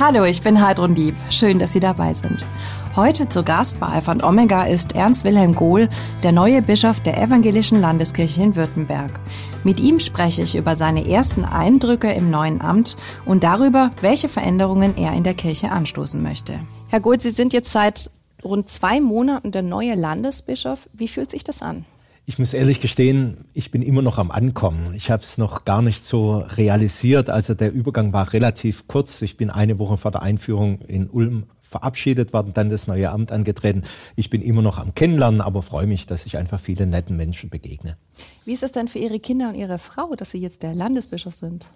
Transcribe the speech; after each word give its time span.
Hallo, 0.00 0.24
ich 0.24 0.40
bin 0.40 0.62
Heidrun 0.62 0.96
Lieb. 0.96 1.14
Schön, 1.28 1.58
dass 1.58 1.74
Sie 1.74 1.78
dabei 1.78 2.14
sind. 2.14 2.46
Heute 2.96 3.28
zu 3.28 3.42
Gast 3.42 3.80
bei 3.80 3.86
Alpha 3.88 4.12
und 4.12 4.24
Omega 4.24 4.62
ist 4.62 4.94
Ernst 4.94 5.24
Wilhelm 5.24 5.54
Gohl, 5.54 5.90
der 6.22 6.32
neue 6.32 6.62
Bischof 6.62 7.00
der 7.00 7.22
Evangelischen 7.22 7.78
Landeskirche 7.78 8.42
in 8.42 8.56
Württemberg. 8.56 9.10
Mit 9.62 9.78
ihm 9.78 10.00
spreche 10.00 10.40
ich 10.40 10.56
über 10.56 10.74
seine 10.74 11.06
ersten 11.06 11.44
Eindrücke 11.44 12.10
im 12.12 12.30
neuen 12.30 12.62
Amt 12.62 12.96
und 13.26 13.44
darüber, 13.44 13.90
welche 14.00 14.30
Veränderungen 14.30 14.96
er 14.96 15.12
in 15.12 15.22
der 15.22 15.34
Kirche 15.34 15.70
anstoßen 15.70 16.22
möchte. 16.22 16.54
Herr 16.88 17.00
Gohl, 17.00 17.20
Sie 17.20 17.30
sind 17.30 17.52
jetzt 17.52 17.70
seit 17.70 18.10
rund 18.42 18.70
zwei 18.70 19.02
Monaten 19.02 19.52
der 19.52 19.60
neue 19.60 19.96
Landesbischof. 19.96 20.88
Wie 20.94 21.08
fühlt 21.08 21.30
sich 21.30 21.44
das 21.44 21.60
an? 21.60 21.84
Ich 22.26 22.38
muss 22.38 22.54
ehrlich 22.54 22.80
gestehen, 22.80 23.44
ich 23.54 23.70
bin 23.70 23.82
immer 23.82 24.02
noch 24.02 24.18
am 24.18 24.30
Ankommen. 24.30 24.94
Ich 24.94 25.10
habe 25.10 25.22
es 25.22 25.36
noch 25.36 25.64
gar 25.64 25.82
nicht 25.82 26.04
so 26.04 26.36
realisiert. 26.38 27.28
Also 27.28 27.54
der 27.54 27.72
Übergang 27.72 28.12
war 28.12 28.32
relativ 28.32 28.86
kurz. 28.86 29.20
Ich 29.22 29.36
bin 29.36 29.50
eine 29.50 29.78
Woche 29.78 29.96
vor 29.96 30.10
der 30.10 30.22
Einführung 30.22 30.80
in 30.82 31.08
Ulm 31.10 31.46
verabschiedet 31.70 32.32
worden, 32.32 32.52
dann 32.52 32.68
das 32.68 32.88
neue 32.88 33.10
Amt 33.10 33.30
angetreten. 33.30 33.84
Ich 34.16 34.28
bin 34.28 34.42
immer 34.42 34.60
noch 34.60 34.78
am 34.78 34.94
Kennenlernen, 34.94 35.40
aber 35.40 35.62
freue 35.62 35.86
mich, 35.86 36.06
dass 36.06 36.26
ich 36.26 36.36
einfach 36.36 36.60
vielen 36.60 36.90
netten 36.90 37.16
Menschen 37.16 37.48
begegne. 37.48 37.96
Wie 38.44 38.52
ist 38.52 38.64
es 38.64 38.72
denn 38.72 38.88
für 38.88 38.98
Ihre 38.98 39.20
Kinder 39.20 39.48
und 39.48 39.54
Ihre 39.54 39.78
Frau, 39.78 40.14
dass 40.16 40.32
Sie 40.32 40.38
jetzt 40.38 40.62
der 40.62 40.74
Landesbischof 40.74 41.34
sind? 41.34 41.68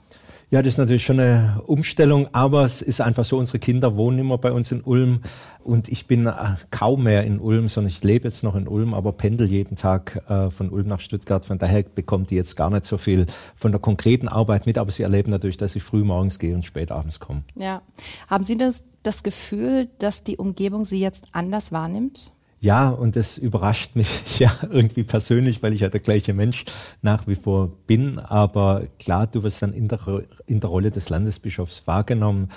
Ja, 0.50 0.62
das 0.62 0.74
ist 0.74 0.78
natürlich 0.78 1.04
schon 1.04 1.20
eine 1.20 1.62
Umstellung, 1.66 2.28
aber 2.32 2.64
es 2.64 2.82
ist 2.82 3.00
einfach 3.00 3.24
so, 3.24 3.38
unsere 3.38 3.58
Kinder 3.58 3.96
wohnen 3.96 4.18
immer 4.18 4.38
bei 4.38 4.52
uns 4.52 4.70
in 4.72 4.82
Ulm 4.82 5.20
und 5.64 5.88
ich 5.88 6.06
bin 6.06 6.26
äh, 6.26 6.32
kaum 6.70 7.04
mehr 7.04 7.24
in 7.24 7.40
Ulm, 7.40 7.68
sondern 7.68 7.88
ich 7.88 8.04
lebe 8.04 8.28
jetzt 8.28 8.44
noch 8.44 8.54
in 8.54 8.68
Ulm, 8.68 8.94
aber 8.94 9.12
pendel 9.12 9.48
jeden 9.48 9.76
Tag 9.76 10.22
äh, 10.28 10.50
von 10.50 10.70
Ulm 10.70 10.86
nach 10.86 11.00
Stuttgart. 11.00 11.44
Von 11.44 11.58
daher 11.58 11.82
bekommt 11.82 12.30
die 12.30 12.36
jetzt 12.36 12.56
gar 12.56 12.70
nicht 12.70 12.84
so 12.84 12.98
viel 12.98 13.26
von 13.56 13.72
der 13.72 13.80
konkreten 13.80 14.28
Arbeit 14.28 14.66
mit, 14.66 14.78
aber 14.78 14.90
sie 14.90 15.02
erleben 15.02 15.30
natürlich, 15.30 15.56
dass 15.56 15.74
ich 15.74 15.82
früh 15.82 16.04
morgens 16.04 16.38
gehe 16.38 16.54
und 16.54 16.64
spät 16.64 16.90
abends 16.92 17.18
komme. 17.18 17.42
Ja. 17.56 17.82
Haben 18.28 18.45
Sie 18.45 18.56
das, 18.56 18.84
das 19.02 19.22
Gefühl, 19.22 19.88
dass 19.98 20.22
die 20.22 20.36
Umgebung 20.36 20.84
Sie 20.84 21.01
jetzt 21.01 21.24
anders 21.32 21.73
wahrnimmt? 21.73 22.32
Ja, 22.65 22.88
und 22.88 23.15
das 23.15 23.37
überrascht 23.37 23.95
mich 23.95 24.38
ja 24.38 24.51
irgendwie 24.70 25.02
persönlich, 25.04 25.62
weil 25.62 25.74
ich 25.74 25.80
ja 25.80 25.90
der 25.90 26.01
gleiche 26.01 26.32
Mensch 26.32 26.65
nach 27.02 27.26
wie 27.26 27.34
vor 27.34 27.68
bin. 27.87 28.18
Aber 28.18 28.84
klar, 28.98 29.26
du 29.26 29.43
wirst 29.43 29.60
dann 29.60 29.74
in 29.74 29.87
der, 29.87 30.01
in 30.46 30.60
der 30.60 30.70
Rolle 30.70 30.90
des 30.90 31.10
Landesbischofs 31.10 31.87
wahrgenommen. 31.87 32.48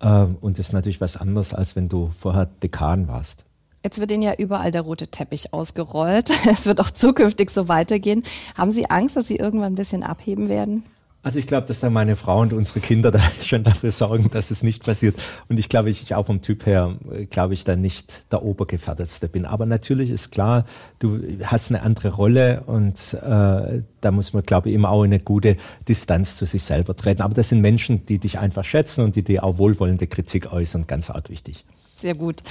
Äh, 0.00 0.26
und 0.42 0.58
das 0.58 0.66
ist 0.66 0.72
natürlich 0.74 1.00
was 1.00 1.16
anderes, 1.16 1.54
als 1.54 1.76
wenn 1.76 1.88
du 1.88 2.10
vorher 2.18 2.44
Dekan 2.44 3.08
warst. 3.08 3.46
Jetzt 3.82 3.98
wird 3.98 4.10
Ihnen 4.10 4.22
ja 4.22 4.34
überall 4.34 4.70
der 4.70 4.82
rote 4.82 5.08
Teppich 5.08 5.54
ausgerollt. 5.54 6.30
Es 6.46 6.66
wird 6.66 6.78
auch 6.78 6.90
zukünftig 6.90 7.48
so 7.48 7.66
weitergehen. 7.66 8.22
Haben 8.58 8.70
Sie 8.70 8.90
Angst, 8.90 9.16
dass 9.16 9.28
Sie 9.28 9.36
irgendwann 9.36 9.72
ein 9.72 9.76
bisschen 9.76 10.02
abheben 10.02 10.50
werden? 10.50 10.84
Also 11.24 11.38
ich 11.38 11.46
glaube, 11.46 11.66
dass 11.66 11.80
da 11.80 11.88
meine 11.88 12.16
Frau 12.16 12.42
und 12.42 12.52
unsere 12.52 12.80
Kinder 12.80 13.10
da 13.10 13.20
schon 13.42 13.64
dafür 13.64 13.90
sorgen, 13.90 14.30
dass 14.30 14.50
es 14.50 14.62
nicht 14.62 14.84
passiert. 14.84 15.16
Und 15.48 15.58
ich 15.58 15.70
glaube, 15.70 15.88
ich 15.88 16.14
auch 16.14 16.26
vom 16.26 16.42
Typ 16.42 16.66
her, 16.66 16.96
äh, 17.10 17.24
glaube 17.24 17.54
ich, 17.54 17.64
da 17.64 17.76
nicht 17.76 18.30
der 18.30 18.42
Obergefährdetste 18.42 19.28
bin. 19.28 19.46
Aber 19.46 19.64
natürlich 19.64 20.10
ist 20.10 20.30
klar, 20.30 20.66
du 20.98 21.20
hast 21.42 21.70
eine 21.70 21.82
andere 21.82 22.10
Rolle 22.10 22.62
und 22.66 23.14
äh, 23.14 23.82
da 24.02 24.10
muss 24.10 24.34
man, 24.34 24.42
glaube 24.42 24.68
ich, 24.68 24.74
immer 24.74 24.90
auch 24.90 25.02
in 25.02 25.14
eine 25.14 25.20
gute 25.20 25.56
Distanz 25.88 26.36
zu 26.36 26.44
sich 26.44 26.62
selber 26.62 26.94
treten. 26.94 27.22
Aber 27.22 27.32
das 27.32 27.48
sind 27.48 27.62
Menschen, 27.62 28.04
die 28.04 28.18
dich 28.18 28.38
einfach 28.38 28.64
schätzen 28.64 29.02
und 29.02 29.16
die 29.16 29.24
dir 29.24 29.44
auch 29.44 29.56
wohlwollende 29.56 30.06
Kritik 30.06 30.52
äußern, 30.52 30.86
ganz 30.86 31.08
arg 31.08 31.30
wichtig. 31.30 31.64
Sehr 31.94 32.14
gut. 32.14 32.42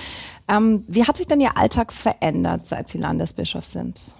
Ähm, 0.47 0.83
wie 0.88 1.05
hat 1.05 1.17
sich 1.17 1.27
denn 1.27 1.39
Ihr 1.41 1.57
Alltag 1.57 1.94
verändert, 1.94 2.66
seit 2.66 2.89
Sie 2.89 2.97
Landesbischof 2.97 3.66
sind? 3.66 4.16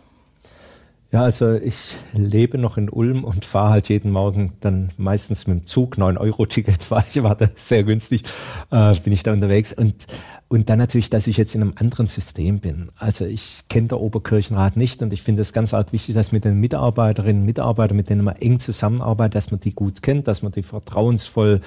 Ja, 1.14 1.22
also 1.22 1.54
ich 1.54 1.96
lebe 2.14 2.58
noch 2.58 2.76
in 2.76 2.90
Ulm 2.90 3.24
und 3.24 3.46
fahre 3.46 3.70
halt 3.70 3.88
jeden 3.88 4.10
Morgen 4.10 4.54
dann 4.62 4.90
meistens 4.98 5.46
mit 5.46 5.60
dem 5.60 5.66
Zug, 5.68 5.98
9-Euro-Ticket 5.98 6.90
war 6.92 7.06
ich, 7.08 7.22
war 7.22 7.36
das 7.36 7.52
sehr 7.56 7.84
günstig, 7.84 8.24
äh, 8.72 8.96
bin 8.96 9.14
ich 9.14 9.22
da 9.22 9.32
unterwegs. 9.32 9.74
Und 9.74 10.08
und 10.54 10.70
dann 10.70 10.78
natürlich, 10.78 11.10
dass 11.10 11.26
ich 11.26 11.38
jetzt 11.38 11.56
in 11.56 11.64
einem 11.64 11.74
anderen 11.78 12.06
System 12.06 12.60
bin. 12.60 12.90
Also 12.96 13.26
ich 13.26 13.64
kenne 13.70 13.88
der 13.88 14.00
Oberkirchenrat 14.00 14.78
nicht 14.78 15.02
und 15.02 15.12
ich 15.12 15.24
finde 15.24 15.42
es 15.42 15.52
ganz 15.52 15.74
arg 15.74 15.92
wichtig, 15.94 16.14
dass 16.14 16.32
mit 16.32 16.46
den 16.46 16.60
Mitarbeiterinnen 16.60 17.42
und 17.42 17.46
Mitarbeitern, 17.48 17.98
mit 17.98 18.12
denen 18.12 18.24
man 18.24 18.36
eng 18.36 18.60
zusammenarbeitet, 18.60 19.34
dass 19.34 19.50
man 19.50 19.62
die 19.62 19.74
gut 19.74 20.04
kennt, 20.04 20.28
dass 20.28 20.44
man 20.44 20.52
die 20.52 20.62
vertrauensvolle 20.62 21.60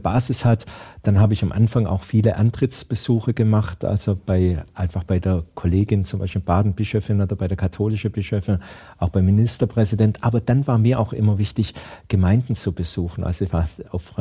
Basis 0.00 0.44
hat. 0.44 0.64
Dann 1.02 1.18
habe 1.18 1.32
ich 1.32 1.42
am 1.42 1.50
Anfang 1.50 1.86
auch 1.86 2.04
viele 2.04 2.36
Antrittsbesuche 2.36 3.34
gemacht, 3.34 3.84
also 3.84 4.16
bei 4.24 4.62
einfach 4.74 5.02
bei 5.02 5.18
der 5.18 5.42
Kollegin, 5.56 6.04
zum 6.04 6.20
Beispiel 6.20 6.40
Baden-Bischöfin 6.40 7.20
oder 7.20 7.34
bei 7.34 7.48
der 7.48 7.56
katholischen 7.56 8.12
Bischöfin, 8.12 8.60
auch 8.98 9.08
beim 9.08 9.26
Ministerpräsident. 9.26 10.22
Aber 10.22 10.40
dann 10.40 10.68
war 10.68 10.78
mir 10.78 11.00
auch 11.00 11.12
immer 11.12 11.38
wichtig, 11.38 11.74
Gemeinden 12.06 12.54
zu 12.54 12.70
besuchen. 12.70 13.24
Also 13.24 13.44
ich 13.44 13.52
war 13.52 13.68
auf 13.90 14.14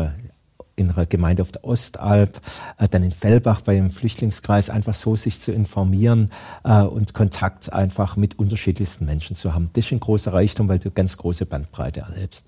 in 0.79 0.91
einer 0.91 1.05
Gemeinde 1.05 1.41
auf 1.41 1.51
der 1.51 1.63
Ostalb, 1.63 2.41
äh, 2.77 2.87
dann 2.87 3.03
in 3.03 3.11
Fellbach 3.11 3.61
beim 3.61 3.91
Flüchtlingskreis, 3.91 4.69
einfach 4.69 4.93
so 4.93 5.15
sich 5.15 5.39
zu 5.39 5.51
informieren 5.51 6.31
äh, 6.63 6.81
und 6.81 7.13
Kontakt 7.13 7.71
einfach 7.71 8.15
mit 8.15 8.39
unterschiedlichsten 8.39 9.05
Menschen 9.05 9.35
zu 9.35 9.53
haben. 9.53 9.69
Das 9.73 9.85
ist 9.85 9.91
ein 9.91 9.99
großer 9.99 10.33
Reichtum, 10.33 10.67
weil 10.67 10.79
du 10.79 10.91
ganz 10.91 11.17
große 11.17 11.45
Bandbreite 11.45 12.01
erlebst. 12.01 12.47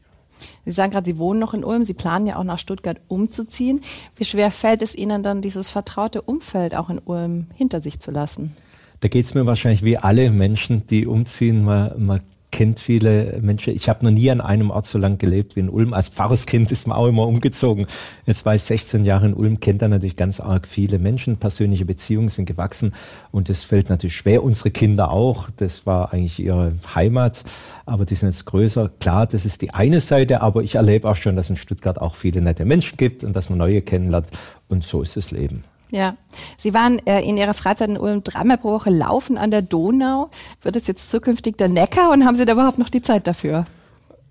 Sie 0.65 0.71
sagen 0.71 0.91
gerade, 0.91 1.05
Sie 1.05 1.17
wohnen 1.17 1.39
noch 1.39 1.53
in 1.53 1.63
Ulm, 1.63 1.83
Sie 1.83 1.93
planen 1.93 2.27
ja 2.27 2.37
auch 2.37 2.43
nach 2.43 2.59
Stuttgart 2.59 2.99
umzuziehen. 3.07 3.81
Wie 4.15 4.25
schwer 4.25 4.51
fällt 4.51 4.81
es 4.81 4.95
Ihnen 4.95 5.23
dann, 5.23 5.41
dieses 5.41 5.69
vertraute 5.69 6.21
Umfeld 6.21 6.75
auch 6.75 6.89
in 6.89 6.99
Ulm 6.99 7.47
hinter 7.55 7.81
sich 7.81 7.99
zu 7.99 8.11
lassen? 8.11 8.55
Da 9.01 9.07
geht 9.07 9.25
es 9.25 9.33
mir 9.33 9.45
wahrscheinlich 9.45 9.83
wie 9.83 9.97
alle 9.97 10.29
Menschen, 10.29 10.85
die 10.85 11.07
umziehen. 11.07 11.63
Man, 11.63 12.05
man 12.05 12.21
kennt 12.51 12.79
viele 12.79 13.39
Menschen. 13.41 13.75
Ich 13.75 13.89
habe 13.89 14.05
noch 14.05 14.11
nie 14.11 14.29
an 14.29 14.41
einem 14.41 14.69
Ort 14.69 14.85
so 14.85 14.97
lang 14.97 15.17
gelebt 15.17 15.55
wie 15.55 15.61
in 15.61 15.69
Ulm. 15.69 15.93
Als 15.93 16.09
Pfarrerskind 16.09 16.71
ist 16.71 16.87
man 16.87 16.97
auch 16.97 17.07
immer 17.07 17.25
umgezogen. 17.27 17.87
Jetzt 18.25 18.45
war 18.45 18.55
ich 18.55 18.63
16 18.63 19.05
Jahre 19.05 19.27
in 19.27 19.33
Ulm, 19.33 19.59
kennt 19.59 19.81
da 19.81 19.87
natürlich 19.87 20.15
ganz 20.17 20.39
arg 20.39 20.67
viele 20.67 20.99
Menschen. 20.99 21.37
Persönliche 21.37 21.85
Beziehungen 21.85 22.29
sind 22.29 22.45
gewachsen 22.45 22.93
und 23.31 23.49
das 23.49 23.63
fällt 23.63 23.89
natürlich 23.89 24.15
schwer. 24.15 24.43
Unsere 24.43 24.71
Kinder 24.71 25.11
auch. 25.11 25.49
Das 25.57 25.85
war 25.85 26.13
eigentlich 26.13 26.39
ihre 26.39 26.73
Heimat, 26.93 27.43
aber 27.85 28.05
die 28.05 28.15
sind 28.15 28.29
jetzt 28.29 28.45
größer. 28.45 28.91
Klar, 28.99 29.27
das 29.27 29.45
ist 29.45 29.61
die 29.61 29.73
eine 29.73 30.01
Seite, 30.01 30.41
aber 30.41 30.63
ich 30.63 30.75
erlebe 30.75 31.09
auch 31.09 31.15
schon, 31.15 31.35
dass 31.35 31.49
in 31.49 31.57
Stuttgart 31.57 31.99
auch 31.99 32.15
viele 32.15 32.41
nette 32.41 32.65
Menschen 32.65 32.97
gibt 32.97 33.23
und 33.23 33.35
dass 33.35 33.49
man 33.49 33.59
neue 33.59 33.81
kennenlernt. 33.81 34.27
Und 34.67 34.83
so 34.83 35.01
ist 35.01 35.17
das 35.17 35.31
Leben. 35.31 35.63
Ja, 35.91 36.15
Sie 36.57 36.73
waren 36.73 37.05
äh, 37.05 37.21
in 37.21 37.37
Ihrer 37.37 37.53
Freizeit 37.53 37.89
in 37.89 37.97
Ulm 37.97 38.23
dreimal 38.23 38.57
pro 38.57 38.71
Woche 38.71 38.89
laufen 38.89 39.37
an 39.37 39.51
der 39.51 39.61
Donau. 39.61 40.29
Wird 40.61 40.77
es 40.77 40.87
jetzt 40.87 41.11
zukünftig 41.11 41.57
der 41.57 41.67
Neckar 41.67 42.11
und 42.11 42.25
haben 42.25 42.35
Sie 42.35 42.45
da 42.45 42.53
überhaupt 42.53 42.79
noch 42.79 42.89
die 42.89 43.01
Zeit 43.01 43.27
dafür? 43.27 43.65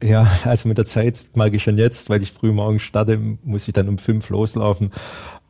Ja, 0.02 0.26
also 0.44 0.66
mit 0.66 0.78
der 0.78 0.86
Zeit 0.86 1.24
mag 1.34 1.52
ich 1.52 1.62
schon 1.62 1.76
jetzt, 1.76 2.08
weil 2.08 2.22
ich 2.22 2.32
früh 2.32 2.52
morgens 2.52 2.82
starte, 2.82 3.18
muss 3.44 3.68
ich 3.68 3.74
dann 3.74 3.88
um 3.88 3.98
fünf 3.98 4.30
loslaufen. 4.30 4.90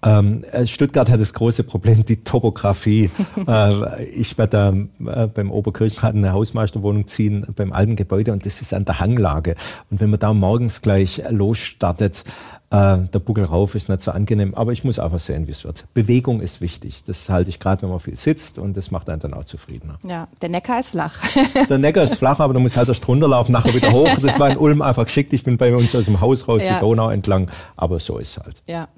Ähm, 0.03 0.45
äh, 0.51 0.67
Stuttgart 0.67 1.11
hat 1.11 1.21
das 1.21 1.35
große 1.35 1.63
Problem, 1.63 2.05
die 2.05 2.25
Topografie. 2.25 3.11
äh, 3.47 4.05
ich 4.07 4.39
werde 4.39 4.89
da 4.99 5.23
äh, 5.25 5.27
beim 5.29 5.51
Oberkirchenrat 5.51 6.15
eine 6.15 6.33
Hausmeisterwohnung 6.33 7.07
ziehen, 7.07 7.47
beim 7.55 7.73
alten 7.73 7.97
Gebäude 7.97 8.33
und 8.33 8.47
das 8.47 8.63
ist 8.63 8.73
an 8.73 8.87
der 8.87 8.99
Hanglage. 8.99 9.57
Und 9.91 10.01
wenn 10.01 10.11
man 10.11 10.19
da 10.19 10.33
morgens 10.33 10.81
gleich 10.81 11.23
losstartet, 11.29 12.25
äh, 12.71 12.99
der 12.99 13.19
Buckel 13.19 13.45
rauf 13.45 13.75
ist 13.75 13.89
nicht 13.89 14.01
so 14.01 14.13
angenehm, 14.13 14.55
aber 14.55 14.71
ich 14.71 14.85
muss 14.85 15.01
einfach 15.01 15.19
sehen, 15.19 15.49
wie 15.49 15.51
es 15.51 15.65
wird. 15.65 15.87
Bewegung 15.93 16.41
ist 16.41 16.61
wichtig. 16.61 17.03
Das 17.05 17.29
halte 17.29 17.51
ich 17.51 17.59
gerade, 17.59 17.83
wenn 17.83 17.91
man 17.91 17.99
viel 17.99 18.17
sitzt 18.17 18.59
und 18.59 18.77
das 18.77 18.93
macht 18.93 19.11
einen 19.11 19.21
dann 19.21 19.35
auch 19.35 19.45
zufriedener. 19.45 19.99
Ja, 20.07 20.29
der 20.41 20.51
Neckar 20.51 20.79
ist 20.79 20.91
flach. 20.91 21.21
der 21.69 21.79
Neckar 21.79 22.05
ist 22.05 22.15
flach, 22.15 22.39
aber 22.39 22.55
du 22.55 22.61
musst 22.61 22.77
halt 22.77 22.89
erst 22.89 23.07
runterlaufen, 23.09 23.53
nachher 23.53 23.75
wieder 23.75 23.91
hoch. 23.93 24.09
Das 24.23 24.39
war 24.39 24.51
in 24.51 24.57
Ulm 24.57 24.83
einfach 24.83 25.05
geschickt. 25.05 25.33
Ich 25.33 25.43
bin 25.43 25.57
bei 25.57 25.75
uns 25.75 25.95
aus 25.97 26.05
dem 26.05 26.21
Haus 26.21 26.47
raus, 26.47 26.63
ja. 26.63 26.75
die 26.75 26.81
Donau 26.81 27.11
entlang, 27.11 27.51
aber 27.77 27.99
so 27.99 28.19
ist 28.19 28.37
es 28.37 28.45
halt. 28.45 28.63
Ja. 28.67 28.89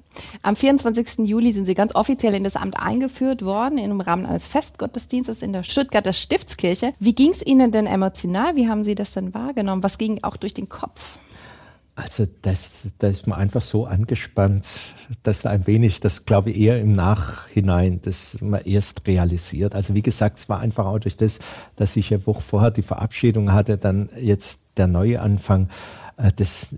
Am 0.43 0.55
24. 0.55 1.27
Juli 1.27 1.51
sind 1.51 1.65
Sie 1.65 1.73
ganz 1.73 1.95
offiziell 1.95 2.35
in 2.35 2.43
das 2.43 2.55
Amt 2.55 2.77
eingeführt 2.77 3.43
worden, 3.43 3.79
im 3.79 3.99
Rahmen 3.99 4.27
eines 4.27 4.45
Festgottesdienstes 4.45 5.41
in 5.41 5.53
der 5.53 5.63
Stuttgarter 5.63 6.13
Stiftskirche. 6.13 6.93
Wie 6.99 7.15
ging 7.15 7.31
es 7.31 7.43
Ihnen 7.43 7.71
denn 7.71 7.87
emotional? 7.87 8.55
Wie 8.55 8.67
haben 8.67 8.83
Sie 8.83 8.93
das 8.93 9.13
denn 9.13 9.33
wahrgenommen? 9.33 9.81
Was 9.81 9.97
ging 9.97 10.19
auch 10.21 10.37
durch 10.37 10.53
den 10.53 10.69
Kopf? 10.69 11.17
Also 11.95 12.25
das, 12.41 12.91
da 12.97 13.07
ist 13.07 13.27
man 13.27 13.37
einfach 13.37 13.61
so 13.61 13.85
angespannt, 13.85 14.81
dass 15.21 15.41
da 15.41 15.51
ein 15.51 15.67
wenig, 15.67 15.99
das 15.99 16.25
glaube 16.25 16.49
ich 16.49 16.57
eher 16.57 16.79
im 16.79 16.91
Nachhinein, 16.93 18.01
das 18.01 18.41
man 18.41 18.61
erst 18.61 19.05
realisiert. 19.05 19.75
Also 19.75 19.93
wie 19.93 20.01
gesagt, 20.01 20.39
es 20.39 20.49
war 20.49 20.59
einfach 20.59 20.87
auch 20.87 20.97
durch 20.97 21.17
das, 21.17 21.39
dass 21.75 21.95
ich 21.95 22.11
eine 22.11 22.25
Woche 22.25 22.41
vorher 22.41 22.71
die 22.71 22.81
Verabschiedung 22.81 23.53
hatte, 23.53 23.77
dann 23.77 24.09
jetzt 24.19 24.61
der 24.77 24.87
neue 24.87 25.21
Anfang. 25.21 25.69
Äh, 26.17 26.31
das 26.35 26.69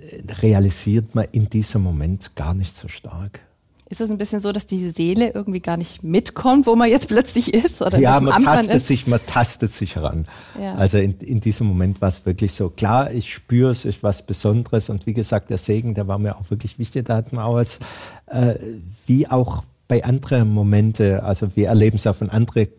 realisiert 0.42 1.16
man 1.16 1.28
in 1.32 1.50
diesem 1.50 1.82
Moment 1.82 2.36
gar 2.36 2.54
nicht 2.54 2.76
so 2.76 2.90
stark. 2.90 3.40
Ist 3.88 4.02
es 4.02 4.10
ein 4.10 4.18
bisschen 4.18 4.40
so, 4.40 4.52
dass 4.52 4.66
die 4.66 4.90
Seele 4.90 5.30
irgendwie 5.30 5.60
gar 5.60 5.78
nicht 5.78 6.04
mitkommt, 6.04 6.66
wo 6.66 6.76
man 6.76 6.90
jetzt 6.90 7.08
plötzlich 7.08 7.54
ist? 7.54 7.84
Oder 7.84 8.00
ja, 8.00 8.20
man 8.20 8.44
tastet 8.44 8.84
sich, 8.84 9.06
man 9.06 9.20
tastet 9.28 9.74
sich 9.74 9.96
heran. 9.96 10.28
Ja. 10.60 10.74
Also 10.74 10.98
in, 10.98 11.20
in 11.20 11.40
diesem 11.40 11.68
Moment 11.68 12.02
war 12.02 12.10
es 12.10 12.26
wirklich 12.26 12.54
so. 12.54 12.70
Klar, 12.70 13.12
ich 13.12 13.32
spüre 13.32 13.70
es, 13.70 13.86
ist 13.86 14.02
was 14.02 14.26
Besonderes. 14.26 14.90
Und 14.90 15.06
wie 15.06 15.14
gesagt, 15.14 15.52
der 15.52 15.60
Segen, 15.60 15.94
der 15.94 16.08
war 16.08 16.18
mir 16.18 16.36
auch 16.36 16.50
wirklich 16.50 16.80
wichtig. 16.80 17.06
Da 17.06 17.18
hat 17.18 17.32
man 17.32 17.46
auch 17.46 17.58
als, 17.58 17.80
äh, 18.26 18.56
wie 19.06 19.28
auch 19.30 19.64
bei 19.88 20.04
anderen 20.04 20.50
Momente, 20.50 21.24
also 21.24 21.56
wir 21.56 21.68
erleben 21.68 21.98
es 21.98 22.08
auch 22.08 22.16
von 22.16 22.32
anderen 22.32 22.70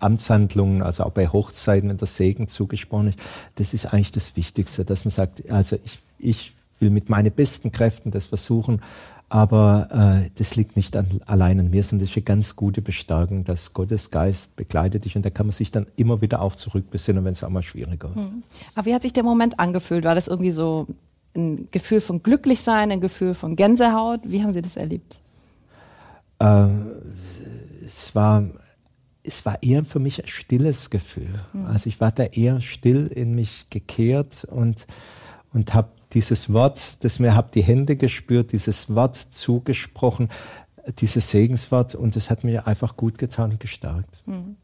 Amtshandlungen, 0.00 0.82
also 0.82 1.04
auch 1.04 1.12
bei 1.12 1.28
Hochzeiten, 1.28 1.90
wenn 1.90 1.98
der 1.98 2.06
Segen 2.06 2.48
zugesprochen 2.48 3.08
ist. 3.08 3.18
Das 3.56 3.74
ist 3.74 3.92
eigentlich 3.92 4.12
das 4.12 4.36
Wichtigste, 4.36 4.86
dass 4.86 5.04
man 5.04 5.12
sagt, 5.12 5.50
also 5.50 5.76
ich, 5.84 5.98
ich 6.18 6.54
will 6.80 6.90
mit 6.90 7.08
meinen 7.08 7.32
besten 7.32 7.72
Kräften 7.72 8.10
das 8.10 8.26
versuchen, 8.26 8.80
Aber 9.28 10.22
äh, 10.24 10.30
das 10.36 10.54
liegt 10.54 10.76
nicht 10.76 10.96
an, 10.96 11.20
allein 11.26 11.58
an 11.58 11.70
mir, 11.70 11.82
sondern 11.82 12.04
das 12.04 12.10
ist 12.10 12.16
eine 12.16 12.24
ganz 12.24 12.54
gute 12.54 12.80
Bestärkung, 12.80 13.44
dass 13.44 13.72
Gottes 13.72 14.12
Geist 14.12 14.54
begleitet 14.54 15.04
dich 15.04 15.16
und 15.16 15.26
da 15.26 15.30
kann 15.30 15.46
man 15.46 15.52
sich 15.52 15.72
dann 15.72 15.86
immer 15.96 16.20
wieder 16.20 16.40
auch 16.40 16.54
zurückbesinnen, 16.54 17.24
wenn 17.24 17.32
es 17.32 17.42
auch 17.42 17.48
mal 17.48 17.62
schwieriger 17.62 18.14
wird. 18.14 18.24
Hm. 18.24 18.42
Aber 18.76 18.86
wie 18.86 18.94
hat 18.94 19.02
sich 19.02 19.12
der 19.12 19.24
Moment 19.24 19.58
angefühlt? 19.58 20.04
War 20.04 20.14
das 20.14 20.28
irgendwie 20.28 20.52
so 20.52 20.86
ein 21.34 21.66
Gefühl 21.72 22.00
von 22.00 22.22
Glücklichsein, 22.22 22.92
ein 22.92 23.00
Gefühl 23.00 23.34
von 23.34 23.56
Gänsehaut? 23.56 24.20
Wie 24.24 24.42
haben 24.44 24.52
Sie 24.52 24.62
das 24.62 24.76
erlebt? 24.76 25.20
Äh, 26.38 26.68
es 27.84 28.14
war 28.14 28.44
es 29.26 29.44
war 29.44 29.60
eher 29.62 29.84
für 29.84 29.98
mich 29.98 30.22
ein 30.22 30.28
stilles 30.28 30.88
Gefühl. 30.90 31.40
Mhm. 31.52 31.66
Also 31.66 31.88
ich 31.88 32.00
war 32.00 32.12
da 32.12 32.24
eher 32.24 32.60
still 32.60 33.08
in 33.08 33.34
mich 33.34 33.66
gekehrt 33.70 34.46
und, 34.48 34.86
und 35.52 35.74
habe 35.74 35.88
dieses 36.12 36.52
Wort, 36.52 37.04
das 37.04 37.18
mir 37.18 37.34
habe 37.34 37.50
die 37.54 37.62
Hände 37.62 37.96
gespürt, 37.96 38.52
dieses 38.52 38.94
Wort 38.94 39.16
zugesprochen, 39.16 40.28
dieses 40.98 41.30
Segenswort 41.30 41.94
und 41.94 42.16
es 42.16 42.30
hat 42.30 42.44
mir 42.44 42.66
einfach 42.66 42.96
gut 42.96 43.18
getan 43.18 43.52
und 43.52 43.60
gestärkt. 43.60 44.22
Mhm. 44.26 44.56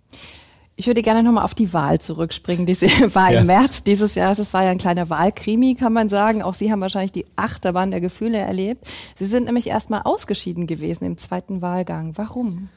Ich 0.74 0.86
würde 0.86 1.02
gerne 1.02 1.22
nochmal 1.22 1.44
auf 1.44 1.54
die 1.54 1.72
Wahl 1.74 2.00
zurückspringen. 2.00 2.64
Diese 2.64 2.86
war 3.14 3.32
ja. 3.32 3.40
im 3.40 3.46
März 3.46 3.82
dieses 3.82 4.14
Jahres. 4.14 4.38
Es 4.38 4.54
war 4.54 4.64
ja 4.64 4.70
ein 4.70 4.78
kleiner 4.78 5.10
Wahlkrimi, 5.10 5.74
kann 5.74 5.92
man 5.92 6.08
sagen. 6.08 6.42
Auch 6.42 6.54
Sie 6.54 6.72
haben 6.72 6.80
wahrscheinlich 6.80 7.12
die 7.12 7.26
Achterbahn 7.36 7.90
der 7.90 8.00
Gefühle 8.00 8.38
erlebt. 8.38 8.86
Sie 9.14 9.26
sind 9.26 9.44
nämlich 9.44 9.66
erstmal 9.66 10.02
ausgeschieden 10.02 10.66
gewesen 10.66 11.04
im 11.04 11.18
zweiten 11.18 11.60
Wahlgang. 11.60 12.16
Warum? 12.16 12.70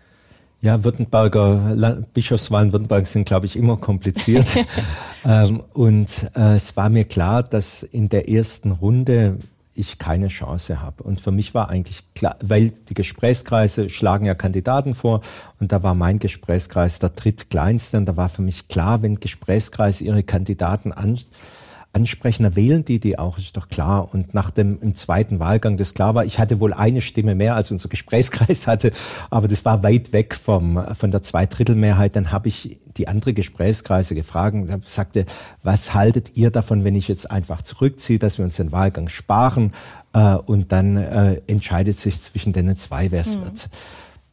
Ja, 0.66 0.84
Württemberger 0.84 2.04
Bischofswahlen 2.16 2.74
Württemberg 2.74 3.06
sind, 3.06 3.28
glaube 3.28 3.46
ich, 3.46 3.56
immer 3.56 3.78
kompliziert. 3.78 4.48
ähm, 5.24 5.62
und 5.74 6.32
äh, 6.36 6.56
es 6.56 6.76
war 6.76 6.90
mir 6.90 7.06
klar, 7.06 7.44
dass 7.44 7.84
in 7.84 8.10
der 8.10 8.30
ersten 8.30 8.72
Runde 8.72 9.38
ich 9.76 10.00
keine 10.00 10.28
Chance 10.30 10.82
habe. 10.82 11.04
Und 11.04 11.22
für 11.22 11.30
mich 11.30 11.54
war 11.54 11.70
eigentlich 11.70 12.04
klar, 12.16 12.36
weil 12.42 12.72
die 12.90 12.96
Gesprächskreise 12.96 13.92
schlagen 13.92 14.26
ja 14.26 14.34
Kandidaten 14.34 14.96
vor 14.96 15.22
und 15.60 15.72
da 15.72 15.84
war 15.84 15.94
mein 15.94 16.18
Gesprächskreis 16.18 16.98
der 16.98 17.10
drittkleinste 17.10 17.98
und 17.98 18.08
da 18.08 18.18
war 18.18 18.30
für 18.30 18.42
mich 18.42 18.68
klar, 18.68 19.04
wenn 19.04 19.20
Gesprächskreise 19.20 20.04
ihre 20.04 20.24
Kandidaten 20.24 20.92
an, 20.92 21.20
ansprechen, 21.96 22.56
wählen 22.56 22.84
die 22.84 23.00
die 23.00 23.18
auch, 23.18 23.38
ist 23.38 23.56
doch 23.58 23.70
klar. 23.70 24.14
Und 24.14 24.34
nach 24.34 24.52
dem 24.52 24.82
im 24.82 24.94
zweiten 24.96 25.40
Wahlgang, 25.40 25.78
das 25.78 25.94
klar 25.94 26.14
war, 26.14 26.26
ich 26.26 26.38
hatte 26.38 26.60
wohl 26.60 26.74
eine 26.74 27.02
Stimme 27.02 27.36
mehr, 27.36 27.56
als 27.56 27.72
unser 27.72 27.90
Gesprächskreis 27.90 28.68
hatte, 28.68 28.92
aber 29.30 29.48
das 29.48 29.66
war 29.66 29.82
weit 29.82 30.12
weg 30.12 30.36
vom, 30.36 30.84
von 30.94 31.12
der 31.12 31.24
Zweidrittelmehrheit. 31.24 32.16
Dann 32.16 32.32
habe 32.32 32.50
ich 32.50 32.80
die 32.98 33.08
andere 33.08 33.34
Gesprächskreise 33.34 34.14
gefragt 34.14 34.56
und 34.56 34.86
sagte, 34.86 35.26
was 35.64 35.94
haltet 35.94 36.36
ihr 36.36 36.52
davon, 36.52 36.84
wenn 36.84 36.96
ich 36.96 37.08
jetzt 37.08 37.32
einfach 37.32 37.62
zurückziehe, 37.62 38.20
dass 38.20 38.38
wir 38.38 38.46
uns 38.46 38.56
den 38.56 38.72
Wahlgang 38.72 39.08
sparen 39.08 39.72
äh, 40.14 40.36
und 40.36 40.72
dann 40.72 40.98
äh, 40.98 41.42
entscheidet 41.48 41.98
sich 41.98 42.22
zwischen 42.22 42.54
den 42.54 42.76
zwei, 42.76 43.12
wer 43.12 43.22
es 43.22 43.38
mhm. 43.38 43.46
wird. 43.46 43.70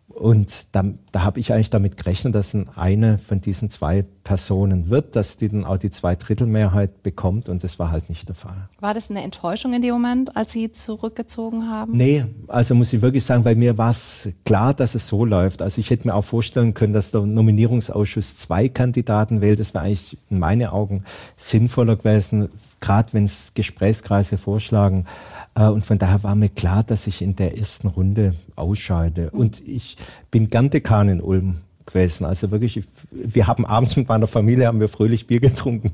Und 0.08 0.75
da, 0.75 0.85
da 1.11 1.23
habe 1.25 1.41
ich 1.41 1.53
eigentlich 1.53 1.70
damit 1.70 1.97
gerechnet, 1.97 2.35
dass 2.35 2.56
eine 2.76 3.19
von 3.19 3.41
diesen 3.41 3.70
zwei 3.70 4.05
Personen 4.25 4.89
wird, 4.89 5.17
dass 5.17 5.37
die 5.37 5.49
dann 5.49 5.65
auch 5.65 5.79
die 5.79 5.91
Zweidrittelmehrheit 5.91 7.03
bekommt 7.03 7.49
und 7.49 7.65
das 7.65 7.79
war 7.79 7.91
halt 7.91 8.09
nicht 8.09 8.29
der 8.29 8.37
Fall. 8.37 8.69
War 8.81 8.95
das 8.95 9.11
eine 9.11 9.23
Enttäuschung 9.23 9.73
in 9.73 9.83
dem 9.83 9.93
Moment, 9.93 10.37
als 10.37 10.53
Sie 10.53 10.71
zurückgezogen 10.71 11.69
haben? 11.69 11.97
Nee, 11.97 12.25
also 12.47 12.75
muss 12.75 12.93
ich 12.93 13.03
wirklich 13.03 13.25
sagen, 13.25 13.43
bei 13.43 13.55
mir 13.55 13.79
war 13.79 13.91
es 13.91 14.29
klar, 14.45 14.75
dass 14.75 14.95
es 14.95 15.09
so 15.09 15.25
läuft. 15.25 15.61
Also 15.61 15.81
ich 15.81 15.91
hätte 15.91 16.07
mir 16.07 16.15
auch 16.15 16.25
vorstellen 16.25 16.75
können, 16.75 16.93
dass 16.93 17.11
der 17.11 17.23
Nominierungsausschuss 17.23 18.37
zwei 18.37 18.69
Kandidaten 18.69 19.41
wählt. 19.41 19.59
Das 19.59 19.75
wäre 19.75 19.85
eigentlich 19.85 20.17
in 20.31 20.39
meinen 20.39 20.69
Augen 20.69 21.05
sinnvoller 21.37 21.97
gewesen, 21.97 22.49
gerade 22.81 23.13
wenn 23.13 23.25
es 23.25 23.55
Gesprächskreise 23.55 24.39
vorschlagen. 24.39 25.07
Äh, 25.55 25.67
und 25.67 25.85
von 25.85 25.99
daher 25.99 26.23
war 26.23 26.35
mir 26.35 26.49
klar, 26.49 26.85
dass 26.85 27.07
ich 27.07 27.23
in 27.23 27.35
der 27.37 27.59
ersten 27.59 27.89
Runde 27.89 28.35
ausscheide. 28.55 29.31
Mhm. 29.33 29.41
Und 29.41 29.69
ich 29.69 29.97
bin 30.31 30.49
gern 30.49 30.71
Dekan 30.71 31.09
in 31.09 31.21
Ulm 31.21 31.59
gewesen. 31.87 32.25
Also 32.25 32.50
wirklich, 32.50 32.82
wir 33.11 33.46
haben 33.46 33.64
abends 33.67 33.96
mit 33.96 34.08
meiner 34.08 34.26
Familie, 34.26 34.67
haben 34.67 34.81
wir 34.81 34.88
fröhlich 34.88 35.26
Bier 35.26 35.40
getrunken 35.40 35.93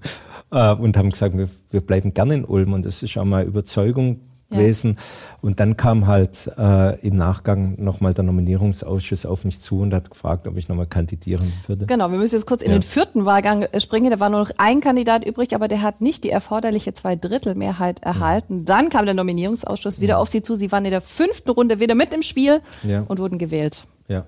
äh, 0.51 0.73
und 0.75 0.97
haben 0.97 1.11
gesagt, 1.11 1.37
wir, 1.37 1.49
wir 1.71 1.81
bleiben 1.81 2.15
gern 2.15 2.31
in 2.31 2.45
Ulm. 2.45 2.73
Und 2.73 2.85
das 2.85 3.03
ist 3.03 3.17
auch 3.17 3.25
mal 3.25 3.45
Überzeugung 3.45 4.21
gewesen. 4.51 4.95
Ja. 4.97 5.03
Und 5.43 5.61
dann 5.61 5.77
kam 5.77 6.07
halt 6.07 6.51
äh, 6.59 6.99
im 7.07 7.17
Nachgang 7.17 7.83
nochmal 7.83 8.15
der 8.15 8.25
Nominierungsausschuss 8.25 9.27
auf 9.27 9.45
mich 9.45 9.61
zu 9.61 9.81
und 9.81 9.93
hat 9.95 10.11
gefragt, 10.11 10.47
ob 10.47 10.57
ich 10.57 10.69
nochmal 10.69 10.87
kandidieren 10.87 11.53
würde. 11.67 11.87
Genau, 11.87 12.11
wir 12.11 12.19
müssen 12.19 12.35
jetzt 12.35 12.47
kurz 12.47 12.63
in 12.63 12.71
ja. 12.71 12.79
den 12.79 12.83
vierten 12.83 13.25
Wahlgang 13.25 13.63
äh, 13.63 13.81
springen. 13.81 14.11
Da 14.11 14.21
war 14.21 14.31
nur 14.31 14.41
noch 14.41 14.51
ein 14.57 14.81
Kandidat 14.81 15.25
übrig, 15.25 15.55
aber 15.55 15.69
der 15.69 15.83
hat 15.83 16.01
nicht 16.01 16.25
die 16.25 16.31
erforderliche 16.31 16.93
Zweidrittelmehrheit 16.93 18.03
erhalten. 18.03 18.59
Ja. 18.59 18.65
Dann 18.65 18.89
kam 18.89 19.05
der 19.05 19.15
Nominierungsausschuss 19.15 20.01
wieder 20.01 20.19
auf 20.19 20.29
Sie 20.29 20.43
zu. 20.43 20.57
Sie 20.57 20.73
waren 20.73 20.85
in 20.85 20.91
der 20.91 21.01
fünften 21.01 21.51
Runde 21.51 21.81
wieder 21.81 21.95
mit 21.95 22.15
im 22.15 22.23
Spiel 22.23 22.61
und 23.09 23.19
wurden 23.19 23.39
gewählt. 23.39 23.85
Ja. 24.09 24.25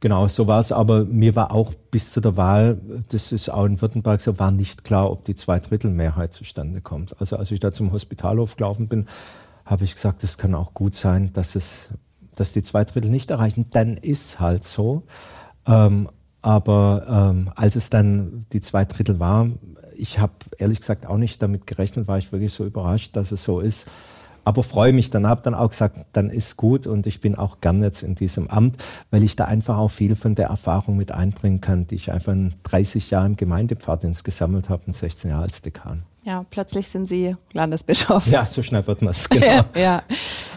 Genau, 0.00 0.28
so 0.28 0.46
war 0.46 0.60
es. 0.60 0.72
Aber 0.72 1.04
mir 1.04 1.36
war 1.36 1.52
auch 1.52 1.72
bis 1.90 2.12
zu 2.12 2.20
der 2.20 2.36
Wahl, 2.36 2.80
das 3.08 3.32
ist 3.32 3.48
auch 3.48 3.64
in 3.64 3.80
Württemberg 3.80 4.20
so, 4.20 4.38
war 4.38 4.50
nicht 4.50 4.84
klar, 4.84 5.10
ob 5.10 5.24
die 5.24 5.34
Zweidrittelmehrheit 5.34 6.32
zustande 6.32 6.80
kommt. 6.80 7.18
Also 7.18 7.36
als 7.36 7.50
ich 7.50 7.60
da 7.60 7.72
zum 7.72 7.92
Hospitalhof 7.92 8.56
gelaufen 8.56 8.88
bin, 8.88 9.06
habe 9.64 9.84
ich 9.84 9.94
gesagt, 9.94 10.22
es 10.22 10.38
kann 10.38 10.54
auch 10.54 10.74
gut 10.74 10.94
sein, 10.94 11.32
dass 11.32 11.56
es, 11.56 11.90
dass 12.34 12.52
die 12.52 12.62
zwei 12.62 12.84
Drittel 12.84 13.10
nicht 13.10 13.30
erreichen. 13.30 13.66
Dann 13.70 13.96
ist 13.96 14.38
halt 14.38 14.64
so. 14.64 15.02
Ähm, 15.66 16.08
aber 16.42 17.32
ähm, 17.34 17.50
als 17.56 17.74
es 17.74 17.90
dann 17.90 18.46
die 18.52 18.60
zwei 18.60 18.84
Drittel 18.84 19.18
war, 19.18 19.48
ich 19.96 20.18
habe 20.18 20.34
ehrlich 20.58 20.80
gesagt 20.80 21.06
auch 21.06 21.16
nicht 21.16 21.42
damit 21.42 21.66
gerechnet, 21.66 22.06
war 22.06 22.18
ich 22.18 22.30
wirklich 22.30 22.52
so 22.52 22.64
überrascht, 22.64 23.16
dass 23.16 23.32
es 23.32 23.42
so 23.42 23.60
ist 23.60 23.88
aber 24.46 24.62
freue 24.62 24.92
mich 24.92 25.10
dann, 25.10 25.26
habe 25.26 25.42
dann 25.42 25.56
auch 25.56 25.70
gesagt, 25.70 26.06
dann 26.12 26.30
ist 26.30 26.56
gut 26.56 26.86
und 26.86 27.08
ich 27.08 27.20
bin 27.20 27.34
auch 27.34 27.60
gern 27.60 27.82
jetzt 27.82 28.04
in 28.04 28.14
diesem 28.14 28.48
Amt, 28.48 28.76
weil 29.10 29.24
ich 29.24 29.34
da 29.34 29.46
einfach 29.46 29.76
auch 29.76 29.90
viel 29.90 30.14
von 30.14 30.36
der 30.36 30.46
Erfahrung 30.46 30.96
mit 30.96 31.10
einbringen 31.10 31.60
kann, 31.60 31.88
die 31.88 31.96
ich 31.96 32.12
einfach 32.12 32.32
in 32.32 32.54
30 32.62 33.10
Jahren 33.10 33.32
im 33.32 33.36
Gemeindepfaddienst 33.36 34.22
gesammelt 34.22 34.68
habe 34.68 34.84
und 34.86 34.94
16 34.94 35.32
Jahre 35.32 35.42
als 35.42 35.62
Dekan. 35.62 36.04
Ja, 36.22 36.46
plötzlich 36.48 36.86
sind 36.86 37.06
Sie 37.06 37.34
Landesbischof. 37.54 38.28
Ja, 38.28 38.46
so 38.46 38.62
schnell 38.62 38.86
wird 38.86 39.02
man 39.02 39.10
es, 39.10 39.28
genau. 39.28 39.64
ja. 39.76 40.04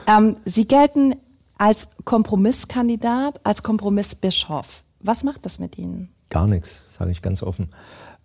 Ähm, 0.05 0.37
Sie 0.45 0.67
gelten 0.67 1.15
als 1.57 1.89
Kompromisskandidat, 2.05 3.43
als 3.43 3.63
Kompromissbischof. 3.63 4.83
Was 4.99 5.23
macht 5.23 5.47
das 5.47 5.57
mit 5.57 5.79
Ihnen? 5.79 6.09
Gar 6.29 6.45
nichts, 6.45 6.83
sage 6.91 7.09
ich 7.09 7.23
ganz 7.23 7.41
offen. 7.41 7.69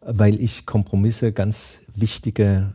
Weil 0.02 0.38
ich 0.38 0.66
Kompromisse 0.66 1.32
ganz 1.32 1.80
wichtige 1.94 2.74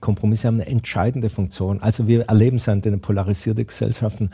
Kompromisse 0.00 0.48
haben 0.48 0.60
eine 0.60 0.66
entscheidende 0.66 1.28
Funktion. 1.30 1.80
Also 1.80 2.06
wir 2.08 2.22
erleben 2.26 2.56
es 2.56 2.68
in 2.68 2.80
den 2.80 3.00
polarisierten 3.00 3.66
Gesellschaften, 3.66 4.30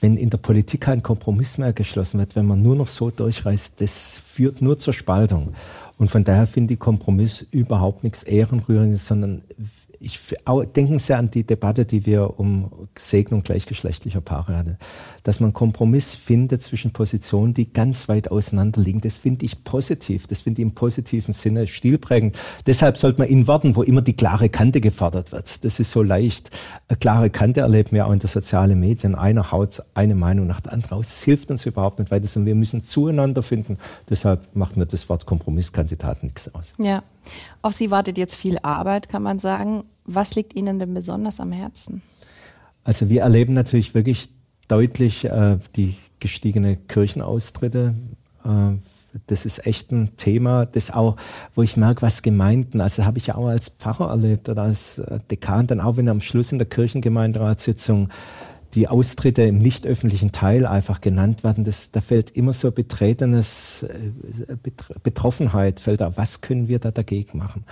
wenn 0.00 0.16
in 0.16 0.30
der 0.30 0.38
Politik 0.38 0.82
kein 0.82 1.02
Kompromiss 1.02 1.58
mehr 1.58 1.72
geschlossen 1.72 2.18
wird, 2.18 2.36
wenn 2.36 2.46
man 2.46 2.62
nur 2.62 2.76
noch 2.76 2.88
so 2.88 3.10
durchreißt, 3.10 3.80
das 3.80 4.20
führt 4.24 4.62
nur 4.62 4.78
zur 4.78 4.94
Spaltung. 4.94 5.52
Und 5.98 6.10
von 6.10 6.24
daher 6.24 6.46
finde 6.46 6.74
ich 6.74 6.80
Kompromiss 6.80 7.42
überhaupt 7.50 8.04
nichts 8.04 8.22
Ehrenrührendes, 8.22 9.06
sondern 9.06 9.42
ich 10.02 10.18
denken 10.74 10.98
Sie 10.98 11.14
an 11.14 11.30
die 11.30 11.44
Debatte, 11.44 11.84
die 11.84 12.06
wir 12.06 12.40
um 12.40 12.88
Segnung 12.98 13.42
gleichgeschlechtlicher 13.42 14.22
Paare 14.22 14.56
hatten, 14.56 14.78
dass 15.24 15.40
man 15.40 15.52
Kompromiss 15.52 16.14
findet 16.14 16.62
zwischen 16.62 16.92
Positionen, 16.92 17.52
die 17.52 17.70
ganz 17.70 18.08
weit 18.08 18.30
auseinander 18.30 18.80
liegen. 18.80 19.02
Das 19.02 19.18
finde 19.18 19.44
ich 19.44 19.62
positiv. 19.62 20.26
Das 20.26 20.40
finde 20.40 20.62
ich 20.62 20.66
im 20.66 20.74
positiven 20.74 21.34
Sinne 21.34 21.66
stilprägend. 21.66 22.38
Deshalb 22.66 22.96
sollte 22.96 23.20
man 23.20 23.28
in 23.28 23.46
Worten, 23.46 23.76
wo 23.76 23.82
immer 23.82 24.00
die 24.00 24.14
klare 24.14 24.48
Kante 24.48 24.80
gefordert 24.80 25.32
wird. 25.32 25.64
Das 25.66 25.78
ist 25.78 25.90
so 25.90 26.02
leicht. 26.02 26.50
Eine 26.88 26.96
klare 26.96 27.28
Kante 27.28 27.60
erleben 27.60 27.92
wir 27.92 28.06
auch 28.06 28.12
in 28.12 28.20
den 28.20 28.28
sozialen 28.28 28.80
Medien. 28.80 29.14
Einer 29.14 29.52
haut 29.52 29.82
eine 29.92 30.14
Meinung 30.14 30.46
nach 30.46 30.60
der 30.60 30.72
anderen 30.72 30.98
aus. 30.98 31.08
Das 31.08 31.22
hilft 31.22 31.50
uns 31.50 31.66
überhaupt 31.66 31.98
nicht 31.98 32.10
weiter, 32.10 32.26
sondern 32.26 32.46
wir 32.46 32.54
müssen 32.54 32.84
zueinander 32.84 33.42
finden. 33.42 33.76
Deshalb 34.08 34.56
macht 34.56 34.78
mir 34.78 34.86
das 34.86 35.10
Wort 35.10 35.26
Kompromisskandidat 35.26 36.22
nichts 36.22 36.54
aus. 36.54 36.72
Ja. 36.78 37.02
Auf 37.62 37.74
Sie 37.74 37.90
wartet 37.90 38.18
jetzt 38.18 38.34
viel 38.34 38.58
Arbeit, 38.62 39.08
kann 39.08 39.22
man 39.22 39.38
sagen. 39.38 39.84
Was 40.04 40.34
liegt 40.34 40.54
Ihnen 40.56 40.78
denn 40.78 40.94
besonders 40.94 41.40
am 41.40 41.52
Herzen? 41.52 42.02
Also 42.84 43.08
wir 43.08 43.22
erleben 43.22 43.52
natürlich 43.54 43.94
wirklich 43.94 44.30
deutlich 44.68 45.24
äh, 45.24 45.58
die 45.76 45.96
gestiegene 46.18 46.76
Kirchenaustritte. 46.76 47.94
Äh, 48.44 48.76
das 49.26 49.44
ist 49.44 49.66
echt 49.66 49.90
ein 49.90 50.16
Thema, 50.16 50.66
das 50.66 50.92
auch, 50.92 51.16
wo 51.54 51.62
ich 51.62 51.76
merke, 51.76 52.02
was 52.02 52.22
Gemeinden, 52.22 52.80
also 52.80 53.04
habe 53.04 53.18
ich 53.18 53.26
ja 53.26 53.34
auch 53.34 53.48
als 53.48 53.68
Pfarrer 53.68 54.08
erlebt 54.08 54.48
oder 54.48 54.62
als 54.62 54.98
äh, 54.98 55.18
Dekan, 55.30 55.66
dann 55.66 55.80
auch 55.80 55.96
wenn 55.96 56.08
am 56.08 56.20
Schluss 56.20 56.52
in 56.52 56.58
der 56.58 56.68
Kirchengemeinderatssitzung 56.68 58.08
die 58.74 58.88
Austritte 58.88 59.42
im 59.42 59.58
nicht 59.58 59.86
öffentlichen 59.86 60.32
Teil 60.32 60.66
einfach 60.66 61.00
genannt 61.00 61.42
werden, 61.44 61.64
das, 61.64 61.90
da 61.90 62.00
fällt 62.00 62.30
immer 62.30 62.52
so 62.52 62.70
betretenes 62.70 63.84
äh, 63.84 64.56
Betroffenheit, 65.02 65.80
fällt 65.80 66.00
da, 66.00 66.16
was 66.16 66.40
können 66.40 66.68
wir 66.68 66.78
da 66.78 66.90
dagegen 66.90 67.38
machen? 67.38 67.64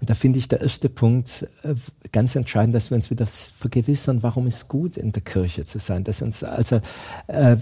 Und 0.00 0.08
da 0.08 0.14
finde 0.14 0.38
ich 0.38 0.48
der 0.48 0.60
erste 0.60 0.88
Punkt 0.88 1.48
äh, 1.62 1.74
ganz 2.12 2.36
entscheidend, 2.36 2.74
dass 2.74 2.90
wir 2.90 2.96
uns 2.96 3.10
wieder 3.10 3.26
vergewissern, 3.26 4.22
warum 4.22 4.46
es 4.46 4.68
gut 4.68 4.96
in 4.96 5.12
der 5.12 5.22
Kirche 5.22 5.64
zu 5.64 5.78
sein, 5.78 6.04
dass 6.04 6.22
uns 6.22 6.42
also 6.42 6.80
äh, 7.26 7.56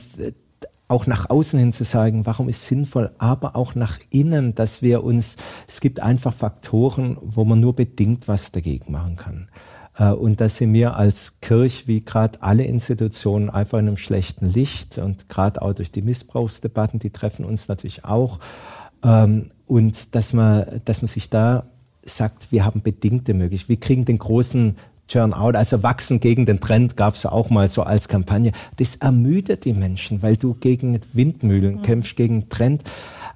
auch 0.87 1.07
nach 1.07 1.31
außen 1.31 1.59
hin 1.59 1.73
zu 1.73 1.85
sagen, 1.85 2.27
warum 2.27 2.49
ist 2.49 2.67
sinnvoll, 2.67 3.11
aber 3.19 3.57
auch 3.57 3.75
nach 3.75 3.99
innen, 4.11 4.55
dass 4.55 4.83
wir 4.83 5.03
uns, 5.03 5.37
es 5.67 5.81
gibt 5.81 6.01
einfach 6.01 6.35
Faktoren, 6.35 7.17
wo 7.21 7.45
man 7.45 7.61
nur 7.61 7.75
bedingt 7.75 8.29
was 8.29 8.53
dagegen 8.53 8.93
machen 8.93 9.17
kann. 9.17 9.49
Äh, 9.97 10.11
und 10.11 10.41
da 10.41 10.49
sind 10.49 10.73
wir 10.73 10.97
als 10.97 11.41
Kirche, 11.41 11.87
wie 11.87 12.05
gerade 12.05 12.43
alle 12.43 12.65
Institutionen, 12.65 13.51
einfach 13.51 13.79
in 13.79 13.89
einem 13.89 13.97
schlechten 13.97 14.47
Licht 14.47 14.99
und 14.99 15.29
gerade 15.29 15.63
auch 15.63 15.75
durch 15.75 15.91
die 15.91 16.03
Missbrauchsdebatten, 16.03 16.99
die 16.99 17.11
treffen 17.11 17.45
uns 17.45 17.69
natürlich 17.69 18.05
auch. 18.05 18.39
Ähm, 19.03 19.51
und 19.67 20.15
dass 20.15 20.33
man, 20.33 20.81
dass 20.85 21.03
man 21.03 21.09
sich 21.09 21.31
da 21.31 21.65
sagt, 22.03 22.53
wir 22.53 22.65
haben 22.65 22.83
bedingte 22.83 23.35
Möglichkeiten. 23.35 23.69
Wir 23.71 23.81
kriegen 23.81 24.05
den 24.05 24.19
großen 24.19 24.77
Turnout, 25.07 25.57
also 25.57 25.83
wachsen 25.83 26.21
gegen 26.21 26.47
den 26.47 26.61
Trend, 26.61 26.97
gab 26.97 27.15
es 27.15 27.27
auch 27.27 27.51
mal 27.51 27.69
so 27.69 27.83
als 27.83 28.09
Kampagne. 28.09 28.53
Das 28.77 28.97
ermüdet 28.97 29.65
die 29.65 29.75
Menschen, 29.75 30.23
weil 30.23 30.37
du 30.37 30.55
gegen 30.55 30.99
Windmühlen 31.13 31.77
mhm. 31.77 31.83
kämpfst, 31.83 32.17
gegen 32.17 32.49
Trend. 32.49 32.85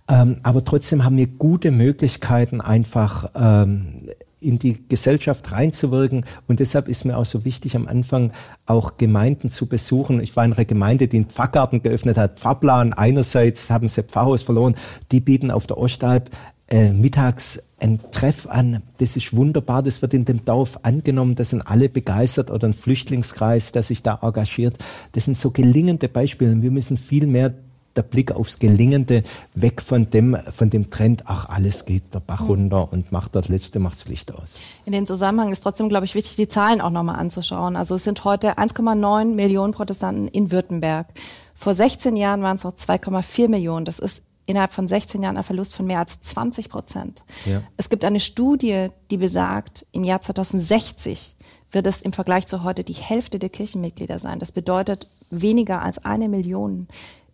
Ähm, 0.09 0.39
aber 0.43 0.65
trotzdem 0.65 1.05
haben 1.05 1.19
wir 1.19 1.27
gute 1.27 1.71
Möglichkeiten, 1.71 2.61
einfach 2.63 3.31
ähm, 3.35 4.07
in 4.41 4.59
die 4.59 4.89
Gesellschaft 4.89 5.53
reinzuwirken. 5.53 6.25
Und 6.47 6.61
deshalb 6.61 6.89
ist 6.89 7.05
mir 7.05 7.17
auch 7.17 7.27
so 7.27 7.45
wichtig, 7.45 7.77
am 7.77 7.87
Anfang 7.87 8.33
auch 8.67 8.97
Gemeinden 8.97 9.51
zu 9.51 9.67
besuchen. 9.67 10.21
Ich 10.21 10.37
war 10.37 10.45
in 10.45 10.53
einer 10.53 10.65
Gemeinde, 10.65 11.09
die 11.09 11.17
einen 11.17 11.27
Pfarrgarten 11.27 11.83
geöffnet 11.83 12.17
hat. 12.17 12.41
Pfarrplan 12.41 12.93
einerseits 12.93 13.71
haben 13.71 13.89
sie 13.89 14.03
Pfarrhaus 14.03 14.43
verloren. 14.43 14.77
Die 15.13 15.21
bieten 15.21 15.51
auf 15.51 15.67
der 15.67 15.79
Ostalb 15.79 16.31
äh, 16.71 16.91
mittags 16.91 17.63
ein 17.81 18.01
Treff 18.11 18.47
an. 18.47 18.83
Das 18.99 19.17
ist 19.17 19.35
wunderbar. 19.35 19.83
Das 19.83 20.03
wird 20.03 20.15
in 20.15 20.25
dem 20.25 20.45
Dorf 20.45 20.81
angenommen. 20.83 21.35
Da 21.35 21.45
sind 21.45 21.63
alle 21.63 21.89
begeistert 21.89 22.51
oder 22.51 22.69
ein 22.69 22.75
Flüchtlingskreis, 22.75 23.73
der 23.73 23.83
sich 23.83 24.03
da 24.03 24.19
engagiert. 24.21 24.77
Das 25.13 25.25
sind 25.25 25.37
so 25.37 25.51
gelingende 25.51 26.09
Beispiele. 26.09 26.61
Wir 26.61 26.71
müssen 26.71 26.97
viel 26.97 27.27
mehr 27.27 27.55
der 27.99 28.03
Blick 28.03 28.33
aufs 28.33 28.59
Gelingende, 28.59 29.25
weg 29.55 29.83
von 29.83 30.09
dem, 30.09 30.39
von 30.55 30.71
dem 30.71 30.89
Trend, 30.89 31.25
ach, 31.27 31.49
alles 31.49 31.85
geht 31.85 32.15
der 32.15 32.21
Bach 32.21 32.49
runter 32.49 32.91
und 32.93 33.13
macht 33.13 33.35
das 33.35 33.49
Letzte, 33.49 33.81
macht 33.81 33.99
das 33.99 34.09
Licht 34.09 34.33
aus. 34.33 34.57
In 34.87 34.93
dem 34.93 35.05
Zusammenhang 35.05 35.53
ist 35.53 35.61
trotzdem, 35.61 35.89
glaube 35.89 36.07
ich, 36.07 36.15
wichtig, 36.15 36.37
die 36.37 36.49
Zahlen 36.49 36.81
auch 36.81 36.91
nochmal 36.91 37.17
anzuschauen. 37.17 37.77
Also 37.77 37.97
es 37.97 38.05
sind 38.05 38.25
heute 38.25 38.57
1,9 38.57 39.35
Millionen 39.35 39.73
Protestanten 39.73 40.29
in 40.29 40.51
Württemberg. 40.51 41.09
Vor 41.55 41.75
16 41.75 42.17
Jahren 42.17 42.41
waren 42.41 42.57
es 42.57 42.65
noch 42.65 42.73
2,4 42.73 43.49
Millionen. 43.49 43.85
Das 43.85 43.99
ist 43.99 44.25
innerhalb 44.47 44.73
von 44.73 44.89
16 44.89 45.23
Jahren 45.23 45.37
ein 45.37 45.43
Verlust 45.43 45.75
von 45.75 45.87
mehr 45.87 45.99
als 45.99 46.21
20 46.21 46.69
Prozent. 46.69 47.25
Ja. 47.45 47.63
Es 47.77 47.91
gibt 47.91 48.05
eine 48.05 48.21
Studie, 48.21 48.89
die 49.11 49.17
besagt, 49.19 49.85
im 49.93 50.05
Jahr 50.05 50.21
2060 50.21 51.37
wird 51.71 51.87
es 51.87 52.01
im 52.01 52.13
Vergleich 52.13 52.47
zu 52.47 52.63
heute 52.63 52.85
die 52.85 52.95
Hälfte 52.95 53.39
der 53.39 53.51
Kirchenmitglieder 53.51 54.19
sein. 54.19 54.39
Das 54.39 54.53
bedeutet 54.53 55.09
weniger 55.31 55.83
als 55.83 56.05
eine 56.05 56.29
Million. 56.29 56.89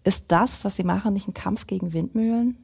Ist 0.04 0.26
das, 0.28 0.62
was 0.64 0.76
Sie 0.76 0.84
machen, 0.84 1.14
nicht 1.14 1.26
ein 1.26 1.34
Kampf 1.34 1.66
gegen 1.66 1.92
Windmühlen? 1.92 2.56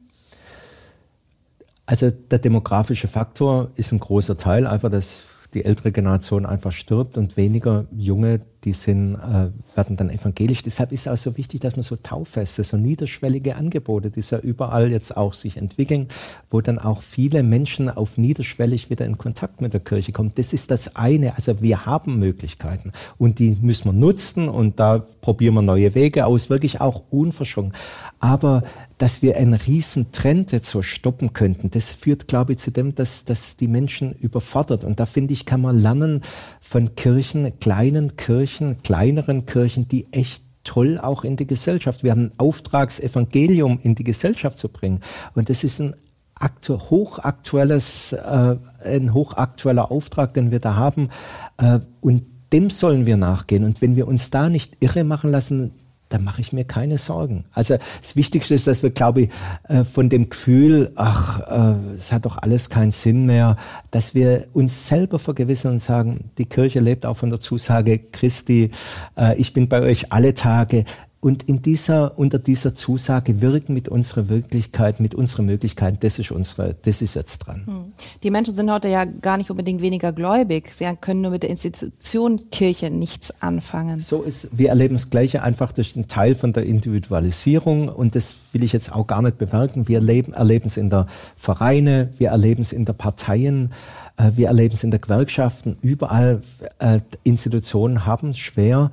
Also 1.87 2.11
der 2.11 2.39
demografische 2.39 3.07
Faktor 3.07 3.71
ist 3.75 3.91
ein 3.91 3.99
großer 3.99 4.37
Teil, 4.37 4.67
einfach 4.67 4.89
dass 4.89 5.23
die 5.53 5.65
ältere 5.65 5.91
Generation 5.91 6.45
einfach 6.45 6.71
stirbt 6.71 7.17
und 7.17 7.37
weniger 7.37 7.85
junge 7.95 8.41
die 8.63 8.73
sind, 8.73 9.15
äh, 9.15 9.49
werden 9.75 9.97
dann 9.97 10.09
evangelisch. 10.09 10.61
Deshalb 10.61 10.91
ist 10.91 11.01
es 11.01 11.07
auch 11.07 11.17
so 11.17 11.37
wichtig, 11.37 11.61
dass 11.61 11.75
man 11.75 11.83
so 11.83 11.95
Tauffeste, 11.95 12.63
so 12.63 12.77
niederschwellige 12.77 13.55
Angebote, 13.55 14.11
die 14.11 14.21
ja 14.21 14.37
überall 14.37 14.91
jetzt 14.91 15.17
auch 15.17 15.33
sich 15.33 15.57
entwickeln, 15.57 16.07
wo 16.51 16.61
dann 16.61 16.77
auch 16.77 17.01
viele 17.01 17.41
Menschen 17.41 17.89
auf 17.89 18.17
niederschwellig 18.17 18.89
wieder 18.89 19.05
in 19.05 19.17
Kontakt 19.17 19.61
mit 19.61 19.73
der 19.73 19.79
Kirche 19.79 20.11
kommen. 20.11 20.31
Das 20.35 20.53
ist 20.53 20.69
das 20.69 20.95
eine. 20.95 21.35
Also 21.35 21.61
wir 21.61 21.85
haben 21.85 22.19
Möglichkeiten 22.19 22.91
und 23.17 23.39
die 23.39 23.57
müssen 23.61 23.85
wir 23.85 23.93
nutzen 23.93 24.47
und 24.47 24.79
da 24.79 25.03
probieren 25.21 25.55
wir 25.55 25.63
neue 25.63 25.95
Wege 25.95 26.27
aus, 26.27 26.49
wirklich 26.49 26.81
auch 26.81 27.03
unverschwungen. 27.09 27.73
Aber 28.19 28.63
dass 29.01 29.23
wir 29.23 29.35
einen 29.35 29.55
riesen 29.55 30.11
Trend 30.11 30.51
jetzt 30.51 30.69
so 30.69 30.83
stoppen 30.83 31.33
könnten, 31.33 31.71
das 31.71 31.91
führt, 31.91 32.27
glaube 32.27 32.53
ich, 32.53 32.59
zu 32.59 32.69
dem, 32.69 32.93
dass, 32.93 33.25
dass 33.25 33.57
die 33.57 33.67
Menschen 33.67 34.13
überfordert. 34.13 34.83
Und 34.83 34.99
da 34.99 35.07
finde 35.07 35.33
ich, 35.33 35.47
kann 35.47 35.61
man 35.61 35.81
lernen 35.81 36.21
von 36.59 36.93
Kirchen, 36.93 37.59
kleinen 37.59 38.15
Kirchen, 38.15 38.77
kleineren 38.83 39.47
Kirchen, 39.47 39.87
die 39.87 40.05
echt 40.11 40.43
toll 40.63 40.99
auch 41.01 41.23
in 41.23 41.35
die 41.35 41.47
Gesellschaft. 41.47 42.03
Wir 42.03 42.11
haben 42.11 42.25
ein 42.25 42.31
Auftragsevangelium 42.37 43.79
in 43.81 43.95
die 43.95 44.03
Gesellschaft 44.03 44.59
zu 44.59 44.69
bringen. 44.69 44.99
Und 45.33 45.49
das 45.49 45.63
ist 45.63 45.79
ein 45.79 45.95
aktu 46.35 46.77
hochaktuelles, 46.77 48.13
äh, 48.13 48.55
ein 48.83 49.15
hochaktueller 49.15 49.89
Auftrag, 49.89 50.35
den 50.35 50.51
wir 50.51 50.59
da 50.59 50.75
haben. 50.75 51.09
Äh, 51.57 51.79
und 52.01 52.21
dem 52.53 52.69
sollen 52.69 53.07
wir 53.07 53.17
nachgehen. 53.17 53.63
Und 53.63 53.81
wenn 53.81 53.95
wir 53.95 54.07
uns 54.07 54.29
da 54.29 54.47
nicht 54.47 54.77
irre 54.79 55.03
machen 55.03 55.31
lassen, 55.31 55.71
da 56.11 56.19
mache 56.19 56.41
ich 56.41 56.53
mir 56.53 56.65
keine 56.65 56.97
Sorgen. 56.97 57.45
Also 57.53 57.77
das 58.01 58.15
Wichtigste 58.15 58.53
ist, 58.53 58.67
dass 58.67 58.83
wir, 58.83 58.91
glaube 58.91 59.23
ich, 59.23 59.29
äh, 59.67 59.83
von 59.83 60.09
dem 60.09 60.29
Gefühl, 60.29 60.91
ach, 60.95 61.39
äh, 61.39 61.93
es 61.95 62.11
hat 62.11 62.25
doch 62.25 62.37
alles 62.37 62.69
keinen 62.69 62.91
Sinn 62.91 63.25
mehr, 63.25 63.55
dass 63.91 64.13
wir 64.13 64.47
uns 64.53 64.87
selber 64.87 65.19
vergewissern 65.19 65.73
und 65.73 65.83
sagen, 65.83 66.31
die 66.37 66.45
Kirche 66.45 66.79
lebt 66.79 67.05
auch 67.05 67.15
von 67.15 67.29
der 67.29 67.39
Zusage 67.39 67.99
Christi, 67.99 68.71
äh, 69.17 69.35
ich 69.37 69.53
bin 69.53 69.69
bei 69.69 69.81
euch 69.81 70.11
alle 70.11 70.33
Tage 70.33 70.85
und 71.21 71.43
in 71.43 71.61
dieser, 71.61 72.17
unter 72.17 72.39
dieser 72.39 72.73
Zusage 72.73 73.41
wirken 73.41 73.75
mit 73.75 73.87
unserer 73.87 74.27
Wirklichkeit, 74.27 74.99
mit 74.99 75.13
unseren 75.13 75.45
Möglichkeiten, 75.45 75.97
das 76.01 76.17
ist 76.17 76.31
unsere, 76.31 76.75
das 76.81 77.03
ist 77.03 77.13
jetzt 77.13 77.37
dran. 77.39 77.63
Hm. 77.67 77.93
Die 78.23 78.31
Menschen 78.31 78.55
sind 78.55 78.71
heute 78.71 78.87
ja 78.87 79.05
gar 79.05 79.37
nicht 79.37 79.51
unbedingt 79.51 79.83
weniger 79.83 80.13
gläubig. 80.13 80.73
Sie 80.73 80.89
können 80.99 81.21
nur 81.21 81.29
mit 81.29 81.43
der 81.43 81.51
Institution 81.51 82.49
Kirche 82.49 82.89
nichts 82.89 83.31
anfangen. 83.39 83.99
So 83.99 84.23
ist, 84.23 84.57
wir 84.57 84.69
erleben 84.69 84.95
das 84.95 85.11
Gleiche 85.11 85.43
einfach 85.43 85.71
durch 85.73 85.93
den 85.93 86.07
Teil 86.07 86.33
von 86.33 86.53
der 86.53 86.65
Individualisierung 86.65 87.87
und 87.87 88.15
das 88.15 88.37
will 88.51 88.63
ich 88.63 88.73
jetzt 88.73 88.91
auch 88.91 89.05
gar 89.05 89.21
nicht 89.21 89.37
bewerten. 89.37 89.87
Wir 89.87 89.99
erleben, 89.99 90.33
erleben 90.33 90.69
es 90.69 90.77
in 90.77 90.89
der 90.89 91.05
Vereine, 91.37 92.09
wir 92.17 92.29
erleben 92.29 92.63
es 92.63 92.73
in 92.73 92.85
der 92.85 92.93
Parteien, 92.93 93.71
äh, 94.17 94.31
wir 94.35 94.47
erleben 94.47 94.73
es 94.73 94.83
in 94.83 94.89
der 94.89 94.99
Gewerkschaften. 94.99 95.77
Überall 95.81 96.41
äh, 96.79 96.99
Institutionen 97.23 98.07
haben 98.07 98.31
es 98.31 98.39
schwer. 98.39 98.89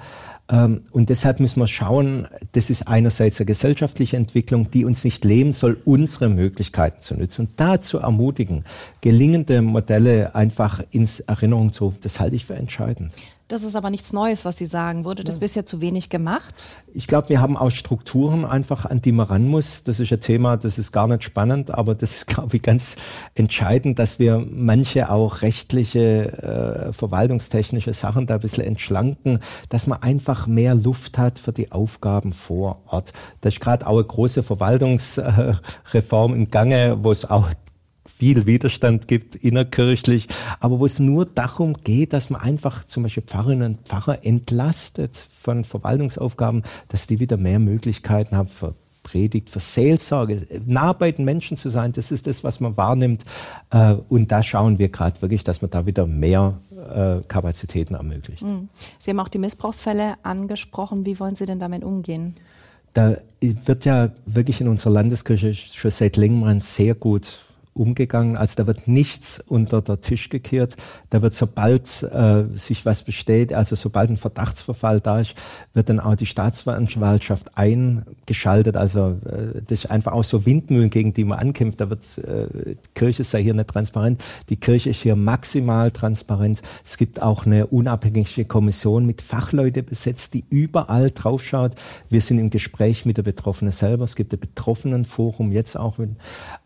Ähm, 0.50 0.82
und 0.90 1.10
deshalb 1.10 1.40
müssen 1.40 1.60
wir 1.60 1.66
schauen, 1.66 2.26
das 2.52 2.70
ist 2.70 2.88
einerseits 2.88 3.40
eine 3.40 3.46
gesellschaftliche 3.46 4.16
Entwicklung, 4.16 4.70
die 4.70 4.84
uns 4.84 5.04
nicht 5.04 5.24
leben 5.24 5.52
soll, 5.52 5.78
unsere 5.84 6.28
Möglichkeiten 6.28 7.00
zu 7.00 7.14
nutzen. 7.14 7.46
Und 7.46 7.50
dazu 7.56 7.98
ermutigen, 7.98 8.64
gelingende 9.00 9.62
Modelle 9.62 10.34
einfach 10.34 10.82
ins 10.90 11.20
Erinnerung 11.20 11.72
zu 11.72 11.86
rufen, 11.86 11.98
das 12.02 12.20
halte 12.20 12.36
ich 12.36 12.46
für 12.46 12.54
entscheidend. 12.54 13.12
Das 13.48 13.62
ist 13.62 13.76
aber 13.76 13.88
nichts 13.88 14.12
Neues, 14.12 14.44
was 14.44 14.58
Sie 14.58 14.66
sagen. 14.66 15.06
Wurde 15.06 15.24
das 15.24 15.36
ja. 15.36 15.40
bisher 15.40 15.64
zu 15.64 15.80
wenig 15.80 16.10
gemacht? 16.10 16.76
Ich 16.92 17.06
glaube, 17.06 17.30
wir 17.30 17.40
haben 17.40 17.56
auch 17.56 17.70
Strukturen 17.70 18.44
einfach, 18.44 18.84
an 18.84 19.00
die 19.00 19.10
man 19.10 19.24
ran 19.24 19.48
muss. 19.48 19.84
Das 19.84 20.00
ist 20.00 20.12
ein 20.12 20.20
Thema, 20.20 20.58
das 20.58 20.76
ist 20.76 20.92
gar 20.92 21.08
nicht 21.08 21.24
spannend, 21.24 21.70
aber 21.70 21.94
das 21.94 22.14
ist, 22.14 22.26
glaube 22.26 22.56
ich, 22.56 22.62
ganz 22.62 22.96
entscheidend, 23.34 23.98
dass 23.98 24.18
wir 24.18 24.46
manche 24.50 25.10
auch 25.10 25.40
rechtliche, 25.40 26.88
äh, 26.88 26.92
verwaltungstechnische 26.92 27.94
Sachen 27.94 28.26
da 28.26 28.34
ein 28.34 28.40
bisschen 28.40 28.64
entschlanken, 28.64 29.38
dass 29.70 29.86
man 29.86 30.02
einfach 30.02 30.46
mehr 30.46 30.74
Luft 30.74 31.16
hat 31.16 31.38
für 31.38 31.52
die 31.52 31.72
Aufgaben 31.72 32.34
vor 32.34 32.82
Ort. 32.84 33.14
Da 33.40 33.48
ist 33.48 33.60
gerade 33.60 33.86
auch 33.86 33.96
eine 33.96 34.04
große 34.04 34.42
Verwaltungsreform 34.42 36.34
im 36.34 36.50
Gange, 36.50 36.98
wo 37.02 37.10
es 37.10 37.24
auch 37.24 37.48
viel 38.18 38.46
Widerstand 38.46 39.06
gibt 39.06 39.36
innerkirchlich, 39.36 40.26
aber 40.58 40.80
wo 40.80 40.86
es 40.86 40.98
nur 40.98 41.24
darum 41.24 41.74
geht, 41.84 42.12
dass 42.12 42.30
man 42.30 42.40
einfach 42.40 42.84
zum 42.84 43.04
Beispiel 43.04 43.22
Pfarrerinnen 43.22 43.76
und 43.76 43.88
Pfarrer 43.88 44.24
entlastet 44.24 45.16
von 45.40 45.62
Verwaltungsaufgaben, 45.64 46.64
dass 46.88 47.06
die 47.06 47.20
wieder 47.20 47.36
mehr 47.36 47.60
Möglichkeiten 47.60 48.36
haben 48.36 48.48
für 48.48 48.74
Predigt, 49.04 49.50
für 49.50 49.60
Seelsorge, 49.60 50.46
nah 50.66 50.92
bei 50.92 51.12
den 51.12 51.24
Menschen 51.24 51.56
zu 51.56 51.70
sein, 51.70 51.92
das 51.92 52.10
ist 52.10 52.26
das, 52.26 52.44
was 52.44 52.60
man 52.60 52.76
wahrnimmt. 52.76 53.24
Äh, 53.70 53.94
und 54.08 54.30
da 54.32 54.42
schauen 54.42 54.78
wir 54.78 54.88
gerade 54.88 55.22
wirklich, 55.22 55.44
dass 55.44 55.62
man 55.62 55.70
da 55.70 55.86
wieder 55.86 56.06
mehr 56.06 56.58
äh, 56.76 57.22
Kapazitäten 57.26 57.94
ermöglicht. 57.94 58.42
Hm. 58.42 58.68
Sie 58.98 59.10
haben 59.10 59.20
auch 59.20 59.28
die 59.28 59.38
Missbrauchsfälle 59.38 60.16
angesprochen. 60.24 61.06
Wie 61.06 61.18
wollen 61.20 61.36
Sie 61.36 61.46
denn 61.46 61.60
damit 61.60 61.84
umgehen? 61.84 62.34
Da 62.92 63.16
wird 63.40 63.84
ja 63.84 64.10
wirklich 64.26 64.60
in 64.60 64.68
unserer 64.68 64.90
Landeskirche 64.90 65.54
schon 65.54 65.90
seit 65.90 66.16
längerem 66.16 66.60
sehr 66.60 66.94
gut 66.94 67.46
umgegangen. 67.78 68.36
Also 68.36 68.54
da 68.56 68.66
wird 68.66 68.88
nichts 68.88 69.42
unter 69.46 69.82
der 69.82 70.00
Tisch 70.00 70.28
gekehrt. 70.28 70.76
Da 71.10 71.22
wird, 71.22 71.34
sobald 71.34 72.02
äh, 72.02 72.44
sich 72.54 72.84
was 72.84 73.02
besteht, 73.02 73.52
also 73.52 73.76
sobald 73.76 74.10
ein 74.10 74.16
Verdachtsverfall 74.16 75.00
da 75.00 75.20
ist, 75.20 75.34
wird 75.74 75.88
dann 75.88 76.00
auch 76.00 76.16
die 76.16 76.26
Staatsanwaltschaft 76.26 77.56
eingeschaltet. 77.56 78.76
Also 78.76 79.18
äh, 79.24 79.62
das 79.66 79.84
ist 79.84 79.90
einfach 79.90 80.12
auch 80.12 80.24
so 80.24 80.44
Windmühlen, 80.44 80.90
gegen 80.90 81.14
die 81.14 81.24
man 81.24 81.38
ankämpft. 81.38 81.80
Da 81.80 81.90
wird 81.90 82.02
äh, 82.18 82.76
Kirche 82.94 83.24
sei 83.24 83.42
hier 83.42 83.54
nicht 83.54 83.68
transparent. 83.68 84.22
Die 84.48 84.56
Kirche 84.56 84.90
ist 84.90 85.02
hier 85.02 85.16
maximal 85.16 85.90
transparent. 85.90 86.62
Es 86.84 86.96
gibt 86.96 87.22
auch 87.22 87.46
eine 87.46 87.66
unabhängige 87.66 88.44
Kommission 88.44 89.06
mit 89.06 89.22
Fachleute 89.22 89.82
besetzt, 89.82 90.34
die 90.34 90.44
überall 90.50 91.10
draufschaut. 91.10 91.72
Wir 92.10 92.20
sind 92.20 92.38
im 92.38 92.50
Gespräch 92.50 93.04
mit 93.04 93.16
der 93.18 93.22
Betroffenen 93.22 93.72
selber. 93.72 94.04
Es 94.04 94.16
gibt 94.16 94.32
ein 94.32 94.40
Betroffenenforum 94.40 95.52
jetzt 95.52 95.76
auch, 95.76 95.98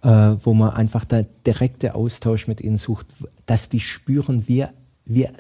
äh, 0.03 0.09
wo 0.09 0.55
man 0.55 0.71
einfach 0.71 1.05
der 1.05 1.27
direkte 1.47 1.95
Austausch 1.95 2.49
mit 2.49 2.61
ihnen 2.61 2.79
sucht, 2.79 3.07
dass 3.47 3.69
die 3.69 3.81
spüren, 3.81 4.49
wir, 4.49 4.71
wir 5.05 5.33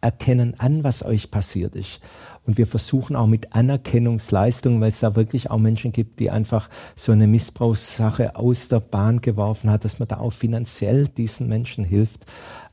erkennen 0.00 0.54
an, 0.58 0.84
was 0.84 1.02
euch 1.02 1.30
passiert 1.30 1.74
ist. 1.74 2.00
Und 2.46 2.58
wir 2.58 2.66
versuchen 2.66 3.16
auch 3.16 3.26
mit 3.26 3.54
Anerkennungsleistungen, 3.54 4.78
weil 4.80 4.88
es 4.88 5.00
da 5.00 5.16
wirklich 5.16 5.50
auch 5.50 5.58
Menschen 5.58 5.92
gibt, 5.92 6.20
die 6.20 6.30
einfach 6.30 6.68
so 6.94 7.12
eine 7.12 7.26
Missbrauchssache 7.26 8.36
aus 8.36 8.68
der 8.68 8.80
Bahn 8.80 9.22
geworfen 9.22 9.70
hat, 9.70 9.86
dass 9.86 9.98
man 9.98 10.08
da 10.08 10.18
auch 10.18 10.34
finanziell 10.34 11.08
diesen 11.08 11.48
Menschen 11.48 11.84
hilft. 11.84 12.26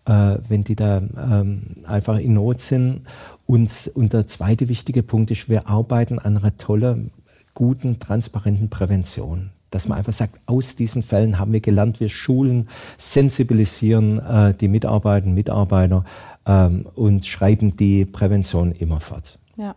äh, 0.06 0.38
wenn 0.48 0.64
die 0.64 0.76
da 0.76 0.98
ähm, 0.98 1.78
einfach 1.86 2.18
in 2.18 2.34
Not 2.34 2.60
sind. 2.60 3.02
Und, 3.46 3.92
und 3.94 4.14
der 4.14 4.28
zweite 4.28 4.70
wichtige 4.70 5.04
Punkt 5.04 5.32
ist, 5.32 5.50
wir 5.50 5.68
arbeiten 5.68 6.20
an 6.20 6.38
einer 6.38 6.58
tollen, 6.58 7.12
guten, 7.54 8.00
transparenten 8.00 8.70
Prävention 8.70 9.52
dass 9.72 9.88
man 9.88 9.98
einfach 9.98 10.14
sagt, 10.14 10.40
aus 10.46 10.76
diesen 10.76 11.02
Fällen 11.02 11.40
haben 11.40 11.54
wir 11.54 11.62
gelernt, 11.62 12.00
wir 12.00 12.10
schulen, 12.10 12.70
sensibilisieren 12.98 14.20
äh, 14.20 14.54
die 14.54 14.68
Mitarbeiter, 14.68 15.28
Mitarbeiter 15.28 16.06
ähm, 16.46 16.86
und 16.96 17.26
schreiben 17.26 17.76
die 17.76 18.06
Prävention 18.06 18.74
immer 18.74 19.00
fort. 19.00 19.40
Ja. 19.56 19.76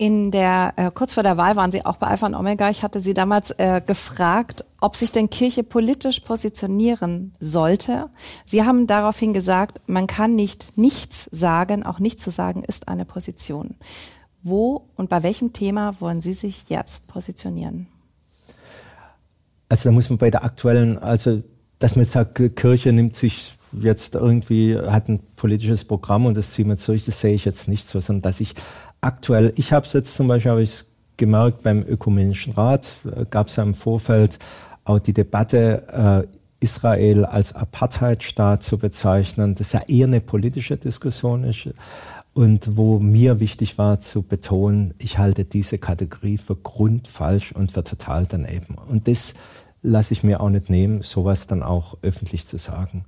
In 0.00 0.30
der, 0.30 0.74
äh, 0.76 0.90
kurz 0.94 1.14
vor 1.14 1.24
der 1.24 1.36
Wahl 1.36 1.56
waren 1.56 1.72
Sie 1.72 1.84
auch 1.84 1.96
bei 1.96 2.06
Alpha 2.06 2.26
und 2.26 2.36
Omega. 2.36 2.70
Ich 2.70 2.84
hatte 2.84 3.00
Sie 3.00 3.14
damals 3.14 3.50
äh, 3.52 3.82
gefragt, 3.84 4.64
ob 4.80 4.94
sich 4.94 5.10
denn 5.10 5.28
Kirche 5.28 5.64
politisch 5.64 6.20
positionieren 6.20 7.34
sollte. 7.40 8.08
Sie 8.44 8.62
haben 8.62 8.86
daraufhin 8.86 9.32
gesagt, 9.32 9.80
man 9.88 10.06
kann 10.06 10.36
nicht 10.36 10.76
nichts 10.76 11.28
sagen, 11.32 11.84
auch 11.84 11.98
nichts 11.98 12.22
zu 12.22 12.30
sagen 12.30 12.62
ist 12.62 12.86
eine 12.86 13.04
Position. 13.04 13.74
Wo 14.44 14.84
und 14.94 15.10
bei 15.10 15.24
welchem 15.24 15.52
Thema 15.52 16.00
wollen 16.00 16.20
Sie 16.20 16.32
sich 16.32 16.66
jetzt 16.68 17.08
positionieren? 17.08 17.88
Also 19.68 19.88
da 19.88 19.92
muss 19.92 20.08
man 20.08 20.18
bei 20.18 20.30
der 20.30 20.44
aktuellen, 20.44 20.98
also 20.98 21.42
dass 21.78 21.94
man 21.94 22.04
jetzt 22.04 22.12
sagt, 22.12 22.56
Kirche 22.56 22.92
nimmt 22.92 23.14
sich 23.14 23.58
jetzt 23.80 24.14
irgendwie, 24.14 24.76
hat 24.76 25.08
ein 25.08 25.20
politisches 25.36 25.84
Programm 25.84 26.26
und 26.26 26.36
das 26.36 26.52
ziehen 26.52 26.68
wir 26.68 26.76
durch, 26.76 27.04
das 27.04 27.20
sehe 27.20 27.34
ich 27.34 27.44
jetzt 27.44 27.68
nicht 27.68 27.86
so, 27.86 28.00
sondern 28.00 28.22
dass 28.22 28.40
ich 28.40 28.54
aktuell, 29.00 29.52
ich 29.56 29.72
habe 29.72 29.86
es 29.86 29.92
jetzt 29.92 30.14
zum 30.14 30.28
Beispiel, 30.28 30.50
habe 30.50 30.62
ich 30.62 30.84
gemerkt, 31.16 31.62
beim 31.62 31.84
Ökumenischen 31.86 32.54
Rat 32.54 32.88
äh, 33.04 33.26
gab 33.28 33.48
es 33.48 33.56
ja 33.56 33.62
im 33.62 33.74
Vorfeld 33.74 34.38
auch 34.84 34.98
die 34.98 35.12
Debatte, 35.12 36.26
äh, 36.26 36.36
Israel 36.60 37.24
als 37.24 37.54
Apartheidstaat 37.54 38.64
zu 38.64 38.78
bezeichnen, 38.78 39.54
das 39.54 39.72
ja 39.72 39.82
eher 39.86 40.08
eine 40.08 40.20
politische 40.20 40.76
Diskussion 40.76 41.44
ist 41.44 41.68
und 42.38 42.76
wo 42.76 43.00
mir 43.00 43.40
wichtig 43.40 43.78
war 43.78 43.98
zu 43.98 44.22
betonen, 44.22 44.94
ich 44.98 45.18
halte 45.18 45.44
diese 45.44 45.76
Kategorie 45.76 46.38
für 46.38 46.54
grundfalsch 46.54 47.50
und 47.50 47.72
für 47.72 47.82
total 47.82 48.26
daneben. 48.26 48.76
Und 48.76 49.08
das 49.08 49.34
lasse 49.82 50.14
ich 50.14 50.22
mir 50.22 50.40
auch 50.40 50.48
nicht 50.48 50.70
nehmen, 50.70 51.02
sowas 51.02 51.48
dann 51.48 51.64
auch 51.64 51.98
öffentlich 52.02 52.46
zu 52.46 52.56
sagen. 52.56 53.04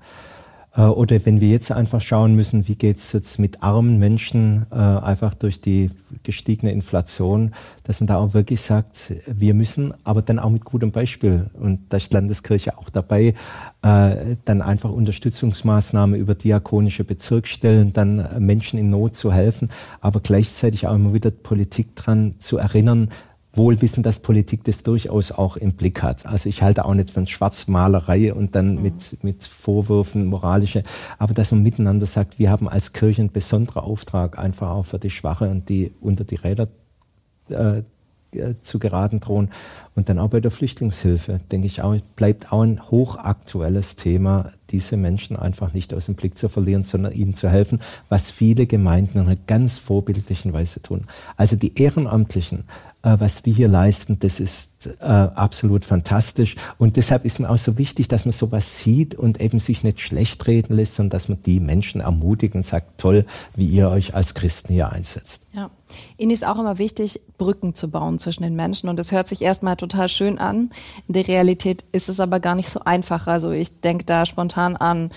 Äh, 0.77 0.83
oder 0.83 1.25
wenn 1.25 1.41
wir 1.41 1.49
jetzt 1.49 1.73
einfach 1.73 2.01
schauen 2.01 2.35
müssen, 2.35 2.69
wie 2.69 2.75
geht 2.75 2.97
es 2.97 3.13
jetzt 3.13 3.39
mit 3.39 3.63
armen 3.63 3.99
Menschen 3.99 4.67
äh, 4.71 4.75
einfach 4.75 5.35
durch 5.35 5.61
die 5.61 5.91
gestiegene 6.23 6.73
Inflation, 6.73 7.53
dass 7.85 8.01
man 8.01 8.07
da 8.07 8.17
auch 8.17 8.35
wirklich 8.35 8.61
sagt, 8.61 9.15
wir 9.27 9.55
müssen, 9.55 9.95
aber 10.05 10.23
dann 10.23 10.39
auch 10.39 10.51
mit 10.51 10.65
gutem 10.65 10.93
Beispiel, 10.93 11.47
und 11.55 11.81
da 11.89 11.97
ist 11.97 12.13
Landeskirche 12.13 12.79
auch 12.79 12.91
dabei, 12.91 13.35
äh, 13.83 14.37
dann 14.45 14.63
einfach 14.63 14.91
Unterstützungsmaßnahmen 14.91 16.19
über 16.19 16.35
diakonische 16.35 17.05
Bezirksstellen, 17.05 17.93
dann 17.93 18.29
Menschen 18.39 18.79
in 18.79 18.91
Not 18.91 19.15
zu 19.15 19.33
helfen, 19.33 19.71
aber 20.01 20.21
gleichzeitig 20.21 20.87
auch 20.87 20.95
immer 20.95 21.15
wieder 21.15 21.31
Politik 21.31 21.97
dran 21.97 22.35
zu 22.39 22.59
erinnern, 22.59 23.11
wohl 23.53 23.83
wissen, 23.83 24.03
dass 24.03 24.21
Politik 24.21 24.65
das 24.65 24.83
durchaus 24.83 25.33
auch 25.33 25.57
im 25.57 25.73
Blick 25.73 26.03
hat. 26.03 26.27
Also 26.27 26.49
ich 26.49 26.63
halte 26.63 26.85
auch 26.85 26.95
nicht 26.95 27.11
von 27.11 27.27
Schwarzmalerei 27.27 28.33
und 28.33 28.55
dann 28.55 28.77
mhm. 28.77 28.83
mit, 28.83 29.25
mit 29.25 29.45
Vorwürfen 29.45 30.27
moralische, 30.27 30.85
aber 31.19 31.35
dass 31.35 31.51
man 31.51 31.63
miteinander 31.63 32.07
sagt, 32.07 32.39
wir 32.39 32.51
haben 32.51 32.69
als 32.69 32.93
Kirche 32.93 33.23
einen 33.23 33.33
besonderen 33.33 33.83
Auftrag 33.83 34.39
einfach 34.39 34.71
auch 34.71 34.87
für 34.87 34.99
die 34.99 35.11
Schwache 35.11 35.51
und 35.51 35.69
die 35.69 35.93
unter 36.01 36.25
die 36.25 36.37
Räder 36.37 36.69
äh, 37.51 37.83
zu 38.63 38.79
geraten 38.79 39.21
drohen. 39.21 39.51
Und 39.95 40.09
dann 40.09 40.19
auch 40.19 40.29
bei 40.31 40.41
der 40.41 40.51
Flüchtlingshilfe, 40.51 41.41
denke 41.51 41.67
ich 41.67 41.83
auch, 41.83 41.97
bleibt 42.17 42.53
auch 42.53 42.63
ein 42.63 42.81
hochaktuelles 42.91 43.97
Thema, 43.97 44.53
diese 44.71 44.97
Menschen 44.97 45.37
einfach 45.37 45.73
nicht 45.73 45.93
aus 45.95 46.07
dem 46.07 46.15
Blick 46.15 46.39
zu 46.39 46.49
verlieren, 46.49 46.85
sondern 46.85 47.13
ihnen 47.13 47.35
zu 47.35 47.49
helfen, 47.49 47.81
was 48.09 48.31
viele 48.31 48.67
Gemeinden 48.67 49.19
in 49.19 49.27
einer 49.27 49.37
ganz 49.37 49.79
vorbildlichen 49.79 50.53
Weise 50.53 50.81
tun. 50.81 51.07
Also 51.37 51.57
die 51.57 51.81
Ehrenamtlichen, 51.81 52.61
äh, 52.61 52.63
was 53.03 53.43
die 53.43 53.53
hier 53.53 53.69
leisten, 53.69 54.19
das 54.19 54.41
ist 54.41 54.71
äh, 55.01 55.05
absolut 55.05 55.85
fantastisch. 55.85 56.57
Und 56.79 56.97
deshalb 56.97 57.25
ist 57.25 57.39
mir 57.39 57.49
auch 57.49 57.59
so 57.59 57.79
wichtig, 57.79 58.09
dass 58.09 58.25
man 58.25 58.33
sowas 58.33 58.79
sieht 58.81 59.15
und 59.15 59.41
eben 59.41 59.59
sich 59.59 59.83
nicht 59.85 60.01
schlecht 60.01 60.47
reden 60.47 60.75
lässt, 60.75 60.95
sondern 60.95 61.11
dass 61.11 61.29
man 61.29 61.43
die 61.43 61.61
Menschen 61.61 62.01
ermutigt 62.01 62.55
und 62.55 62.65
sagt, 62.65 62.99
toll, 62.99 63.25
wie 63.57 63.69
ihr 63.69 63.89
euch 63.89 64.15
als 64.15 64.35
Christen 64.35 64.73
hier 64.73 64.91
einsetzt. 64.91 65.47
Ja. 65.53 65.71
Ihnen 66.19 66.31
ist 66.31 66.47
auch 66.47 66.59
immer 66.59 66.79
wichtig, 66.79 67.21
Brücken 67.39 67.75
zu 67.75 67.91
bauen 67.91 68.19
zwischen 68.19 68.43
den 68.43 68.55
Menschen. 68.55 68.89
Und 68.89 68.99
das 68.99 69.13
hört 69.13 69.29
sich 69.29 69.43
erstmal 69.43 69.77
total 69.77 70.09
schön 70.09 70.39
an. 70.39 70.71
In 71.09 71.15
der 71.15 71.27
Realität 71.27 71.85
ist 71.93 72.09
es 72.09 72.21
aber 72.21 72.39
gar 72.39 72.55
nicht 72.55 72.69
so 72.69 72.81
einfach. 72.81 73.27
Also 73.27 73.51
ich 73.51 73.81
denke 73.81 74.05
da 74.05 74.27
spontan 74.27 74.77
an 74.77 75.11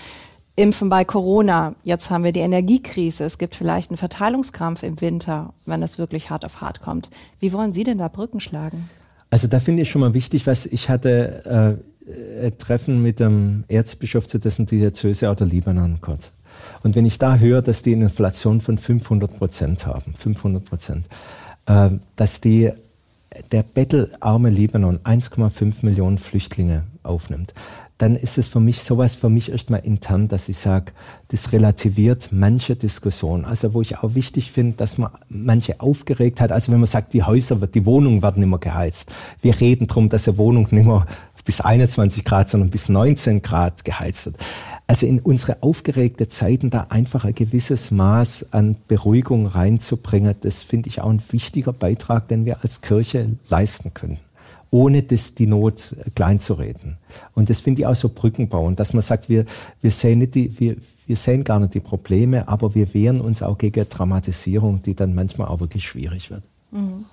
Impfen 0.56 0.88
bei 0.88 1.04
Corona. 1.04 1.74
Jetzt 1.82 2.10
haben 2.10 2.22
wir 2.22 2.32
die 2.32 2.40
Energiekrise. 2.40 3.24
Es 3.24 3.38
gibt 3.38 3.54
vielleicht 3.54 3.90
einen 3.90 3.96
Verteilungskampf 3.96 4.82
im 4.82 5.00
Winter, 5.00 5.52
wenn 5.66 5.82
es 5.82 5.98
wirklich 5.98 6.30
hart 6.30 6.44
auf 6.44 6.60
hart 6.60 6.80
kommt. 6.80 7.10
Wie 7.40 7.52
wollen 7.52 7.72
Sie 7.72 7.82
denn 7.82 7.98
da 7.98 8.08
Brücken 8.08 8.40
schlagen? 8.40 8.88
Also 9.30 9.48
da 9.48 9.58
finde 9.58 9.82
ich 9.82 9.90
schon 9.90 10.00
mal 10.00 10.14
wichtig, 10.14 10.46
was 10.46 10.66
ich 10.66 10.88
hatte 10.88 11.80
äh, 12.06 12.46
ein 12.46 12.58
Treffen 12.58 13.02
mit 13.02 13.18
dem 13.18 13.64
Erzbischof 13.66 14.28
zu 14.28 14.38
dessen 14.38 14.66
Diözese 14.66 15.28
aus 15.28 15.36
der 15.36 15.48
Libanon 15.48 16.00
kurz. 16.00 16.30
Und 16.84 16.94
wenn 16.94 17.04
ich 17.04 17.18
da 17.18 17.36
höre, 17.36 17.60
dass 17.60 17.82
die 17.82 17.94
eine 17.94 18.04
Inflation 18.04 18.60
von 18.60 18.78
500 18.78 19.36
Prozent 19.36 19.86
haben, 19.86 20.14
500 20.14 20.64
Prozent, 20.64 21.06
äh, 21.66 21.90
dass 22.14 22.40
die 22.40 22.70
der 23.50 23.64
bettelarme 23.64 24.50
Libanon 24.50 25.00
1,5 25.00 25.84
Millionen 25.84 26.18
Flüchtlinge 26.18 26.84
aufnimmt, 27.02 27.52
dann 27.98 28.16
ist 28.16 28.38
es 28.38 28.48
für 28.48 28.60
mich 28.60 28.82
sowas 28.82 29.14
für 29.14 29.28
mich 29.28 29.52
erstmal 29.52 29.80
intern, 29.80 30.26
dass 30.26 30.48
ich 30.48 30.58
sage, 30.58 30.92
das 31.28 31.52
relativiert 31.52 32.30
manche 32.32 32.74
Diskussion. 32.74 33.44
Also 33.44 33.72
wo 33.72 33.80
ich 33.80 33.98
auch 33.98 34.14
wichtig 34.14 34.50
finde, 34.50 34.76
dass 34.76 34.98
man 34.98 35.12
manche 35.28 35.80
aufgeregt 35.80 36.40
hat. 36.40 36.50
Also 36.50 36.72
wenn 36.72 36.80
man 36.80 36.88
sagt, 36.88 37.12
die 37.12 37.22
Häuser, 37.22 37.56
die 37.68 37.86
Wohnungen 37.86 38.22
werden 38.22 38.40
nicht 38.40 38.48
mehr 38.48 38.58
geheizt. 38.58 39.12
Wir 39.40 39.60
reden 39.60 39.86
darum, 39.86 40.08
dass 40.08 40.26
eine 40.26 40.38
Wohnung 40.38 40.66
nicht 40.70 40.86
mehr 40.86 41.06
bis 41.44 41.60
21 41.60 42.24
Grad, 42.24 42.48
sondern 42.48 42.70
bis 42.70 42.88
19 42.88 43.42
Grad 43.42 43.84
geheizt 43.84 44.26
wird. 44.26 44.36
Also 44.86 45.06
in 45.06 45.20
unsere 45.20 45.62
aufgeregte 45.62 46.28
Zeiten 46.28 46.70
da 46.70 46.86
einfach 46.90 47.24
ein 47.24 47.34
gewisses 47.34 47.90
Maß 47.90 48.52
an 48.52 48.76
Beruhigung 48.88 49.46
reinzubringen, 49.46 50.34
das 50.40 50.62
finde 50.62 50.88
ich 50.88 51.00
auch 51.00 51.10
ein 51.10 51.22
wichtiger 51.30 51.72
Beitrag, 51.72 52.28
den 52.28 52.44
wir 52.44 52.62
als 52.62 52.80
Kirche 52.80 53.36
leisten 53.48 53.94
können 53.94 54.18
ohne 54.74 55.04
das 55.04 55.36
die 55.36 55.46
Not 55.46 55.94
klein 56.16 56.40
zu 56.40 56.54
reden. 56.54 56.98
Und 57.36 57.48
das 57.48 57.60
finde 57.60 57.82
ich 57.82 57.86
auch 57.86 57.94
so 57.94 58.08
Brücken 58.08 58.48
bauen, 58.48 58.74
dass 58.74 58.92
man 58.92 59.02
sagt, 59.02 59.28
wir, 59.28 59.44
wir, 59.80 59.92
sehen 59.92 60.18
nicht 60.18 60.34
die, 60.34 60.58
wir, 60.58 60.74
wir 61.06 61.14
sehen 61.14 61.44
gar 61.44 61.60
nicht 61.60 61.74
die 61.74 61.80
Probleme, 61.80 62.48
aber 62.48 62.74
wir 62.74 62.92
wehren 62.92 63.20
uns 63.20 63.40
auch 63.40 63.56
gegen 63.56 63.88
Dramatisierung, 63.88 64.82
die 64.82 64.96
dann 64.96 65.14
manchmal 65.14 65.46
auch 65.46 65.60
wirklich 65.60 65.86
schwierig 65.86 66.28
wird. 66.28 66.42
Mhm. 66.72 67.04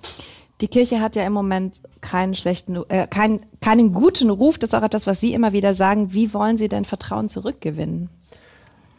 Die 0.60 0.66
Kirche 0.66 0.98
hat 0.98 1.14
ja 1.14 1.24
im 1.24 1.32
Moment 1.32 1.80
keinen 2.00 2.34
schlechten, 2.34 2.78
äh, 2.88 3.06
keinen, 3.06 3.46
keinen 3.60 3.92
guten 3.92 4.30
Ruf. 4.30 4.58
Das 4.58 4.70
ist 4.70 4.74
auch 4.74 4.82
etwas, 4.82 5.06
was 5.06 5.20
Sie 5.20 5.32
immer 5.32 5.52
wieder 5.52 5.74
sagen. 5.74 6.12
Wie 6.12 6.34
wollen 6.34 6.56
Sie 6.56 6.68
denn 6.68 6.84
Vertrauen 6.84 7.28
zurückgewinnen? 7.28 8.08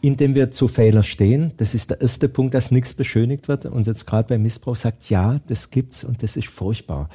Indem 0.00 0.34
wir 0.34 0.50
zu 0.50 0.68
Fehlern 0.68 1.02
stehen. 1.02 1.52
Das 1.58 1.74
ist 1.74 1.90
der 1.90 2.00
erste 2.00 2.30
Punkt, 2.30 2.54
dass 2.54 2.70
nichts 2.70 2.94
beschönigt 2.94 3.46
wird. 3.48 3.66
Und 3.66 3.86
jetzt 3.86 4.06
gerade 4.06 4.28
beim 4.28 4.42
Missbrauch 4.42 4.76
sagt, 4.76 5.10
ja, 5.10 5.40
das 5.48 5.70
gibt's 5.70 6.02
und 6.02 6.22
das 6.22 6.38
ist 6.38 6.48
furchtbar. 6.48 7.10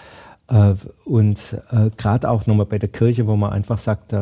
Äh, 0.50 0.74
und 1.06 1.58
äh, 1.72 1.90
gerade 1.98 2.30
auch 2.30 2.46
nochmal 2.46 2.66
bei 2.66 2.78
der 2.78 2.90
Kirche, 2.90 3.26
wo 3.26 3.36
man 3.36 3.52
einfach 3.52 3.80
sagt, 3.80 4.16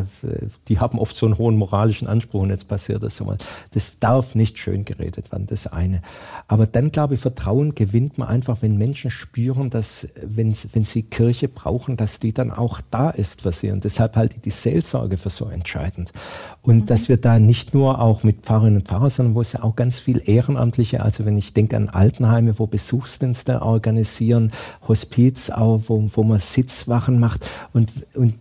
die 0.68 0.80
haben 0.80 1.00
oft 1.00 1.18
so 1.18 1.26
einen 1.26 1.38
hohen 1.38 1.58
moralischen 1.58 2.08
Anspruch 2.08 2.42
und 2.42 2.50
jetzt 2.50 2.68
passiert 2.70 3.04
das 3.04 3.18
so 3.18 3.26
mal. 3.26 3.38
Das 3.72 4.00
darf 4.00 4.36
nicht 4.36 4.58
schön 4.58 4.86
geredet 4.86 5.32
werden, 5.32 5.48
das 5.48 5.68
eine. 5.68 6.02
Aber 6.48 6.66
dann 6.66 6.92
glaube 6.92 7.16
ich, 7.16 7.20
Vertrauen 7.20 7.76
gewinnt 7.76 8.18
man 8.18 8.30
einfach, 8.30 8.62
wenn 8.62 8.78
Menschen 8.78 9.12
spüren, 9.12 9.70
dass 9.70 10.08
wenn, 10.22 10.56
wenn 10.74 10.86
sie 10.86 11.04
Kirche 11.04 11.50
brauchen, 11.50 11.98
dass 11.98 12.20
die 12.20 12.34
dann 12.34 12.52
auch 12.52 12.80
da 12.90 13.10
ist 13.10 13.42
für 13.42 13.52
sie. 13.52 13.72
Und 13.72 13.84
deshalb 13.84 14.16
halte 14.16 14.38
ich 14.38 14.42
die 14.42 14.50
Seelsorge 14.50 15.18
für 15.18 15.30
so 15.30 15.50
entscheidend. 15.50 16.14
Und 16.62 16.76
mhm. 16.76 16.86
dass 16.86 17.10
wir 17.10 17.18
da 17.18 17.40
nicht 17.40 17.74
nur 17.74 18.00
auch 18.00 18.24
mit 18.24 18.46
Pfarrerinnen 18.46 18.82
und 18.82 18.88
Pfarrern, 18.88 19.10
sondern 19.10 19.36
wo 19.36 19.42
es 19.42 19.54
ja 19.54 19.64
auch 19.64 19.76
ganz 19.76 20.00
viel 20.00 20.22
Ehrenamtliche, 20.26 21.04
also 21.04 21.26
wenn 21.26 21.38
ich 21.38 21.54
denke 21.54 21.76
an 21.76 21.90
Altenheime, 21.90 22.60
wo 22.60 22.68
Besuchsdienste 22.68 23.62
organisieren, 23.62 24.52
Hospiz 24.88 25.50
auch, 25.50 25.82
wo, 25.88 26.08
wo 26.18 26.24
man 26.24 26.40
Sitzwachen 26.40 27.20
macht 27.20 27.46
und, 27.74 27.92
und 28.16 28.36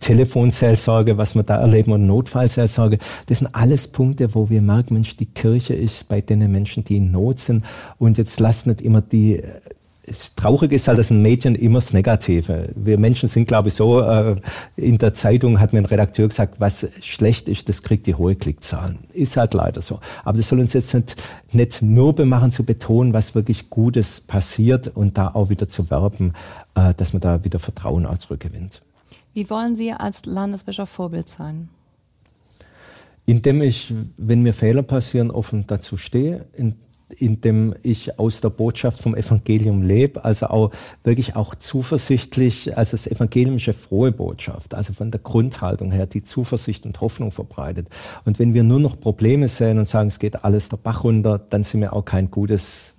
Telefonseelsorge, 0.00 1.18
was 1.18 1.34
wir 1.34 1.42
da 1.42 1.56
erleben 1.56 1.92
und 1.92 2.06
Notfallseelsorge. 2.06 2.98
Das 3.26 3.38
sind 3.38 3.54
alles 3.54 3.88
Punkte, 3.88 4.34
wo 4.34 4.48
wir 4.48 4.62
merken, 4.62 4.94
Mensch, 4.94 5.16
die 5.16 5.26
Kirche 5.26 5.74
ist 5.74 6.08
bei 6.08 6.20
den 6.20 6.50
Menschen, 6.50 6.84
die 6.84 6.96
in 6.96 7.10
Not 7.10 7.40
sind. 7.40 7.64
Und 7.98 8.18
jetzt 8.18 8.40
lasst 8.40 8.66
nicht 8.66 8.80
immer 8.80 9.02
die 9.02 9.42
das 10.06 10.34
Traurige 10.36 10.76
ist 10.76 10.86
halt, 10.86 10.98
dass 10.98 11.10
ein 11.10 11.20
Medien 11.20 11.54
immer 11.54 11.80
das 11.80 11.92
Negative. 11.92 12.70
Wir 12.76 12.98
Menschen 12.98 13.28
sind, 13.28 13.48
glaube 13.48 13.68
ich, 13.68 13.74
so, 13.74 14.00
äh, 14.00 14.36
in 14.76 14.98
der 14.98 15.14
Zeitung 15.14 15.58
hat 15.58 15.72
mir 15.72 15.80
ein 15.80 15.84
Redakteur 15.84 16.28
gesagt, 16.28 16.60
was 16.60 16.86
schlecht 17.00 17.48
ist, 17.48 17.68
das 17.68 17.82
kriegt 17.82 18.06
die 18.06 18.14
hohe 18.14 18.36
Klickzahlen. 18.36 19.00
Ist 19.12 19.36
halt 19.36 19.54
leider 19.54 19.82
so. 19.82 19.98
Aber 20.24 20.38
das 20.38 20.48
soll 20.48 20.60
uns 20.60 20.72
jetzt 20.74 20.94
nicht, 20.94 21.16
nicht 21.52 21.82
nur 21.82 22.14
bemachen, 22.14 22.52
zu 22.52 22.64
betonen, 22.64 23.12
was 23.12 23.34
wirklich 23.34 23.68
Gutes 23.68 24.20
passiert 24.20 24.88
und 24.88 25.18
da 25.18 25.28
auch 25.34 25.50
wieder 25.50 25.68
zu 25.68 25.90
werben, 25.90 26.34
äh, 26.74 26.94
dass 26.94 27.12
man 27.12 27.20
da 27.20 27.44
wieder 27.44 27.58
Vertrauen 27.58 28.06
auch 28.06 28.18
zurückgewinnt. 28.18 28.82
Wie 29.34 29.50
wollen 29.50 29.74
Sie 29.76 29.92
als 29.92 30.24
Landesbischof 30.24 30.88
Vorbild 30.88 31.28
sein? 31.28 31.68
Indem 33.26 33.60
ich, 33.60 33.92
wenn 34.16 34.42
mir 34.42 34.52
Fehler 34.52 34.84
passieren, 34.84 35.32
offen 35.32 35.66
dazu 35.66 35.96
stehe, 35.96 36.46
in, 36.54 36.76
indem 37.08 37.74
ich 37.82 38.18
aus 38.18 38.40
der 38.40 38.50
Botschaft 38.50 39.00
vom 39.00 39.14
Evangelium 39.14 39.82
lebe, 39.82 40.24
also 40.24 40.46
auch 40.46 40.72
wirklich 41.04 41.36
auch 41.36 41.54
zuversichtlich, 41.54 42.76
also 42.76 42.92
das 42.92 43.06
eine 43.06 43.74
frohe 43.74 44.12
Botschaft, 44.12 44.74
also 44.74 44.92
von 44.92 45.10
der 45.10 45.20
Grundhaltung 45.20 45.92
her, 45.92 46.06
die 46.06 46.22
Zuversicht 46.22 46.84
und 46.84 47.00
Hoffnung 47.00 47.30
verbreitet. 47.30 47.88
Und 48.24 48.38
wenn 48.38 48.54
wir 48.54 48.64
nur 48.64 48.80
noch 48.80 48.98
Probleme 48.98 49.48
sehen 49.48 49.78
und 49.78 49.86
sagen, 49.86 50.08
es 50.08 50.18
geht 50.18 50.44
alles 50.44 50.68
der 50.68 50.78
Bach 50.78 51.04
runter, 51.04 51.38
dann 51.38 51.64
sind 51.64 51.80
wir 51.80 51.92
auch 51.92 52.04
kein 52.04 52.30
gutes 52.30 52.95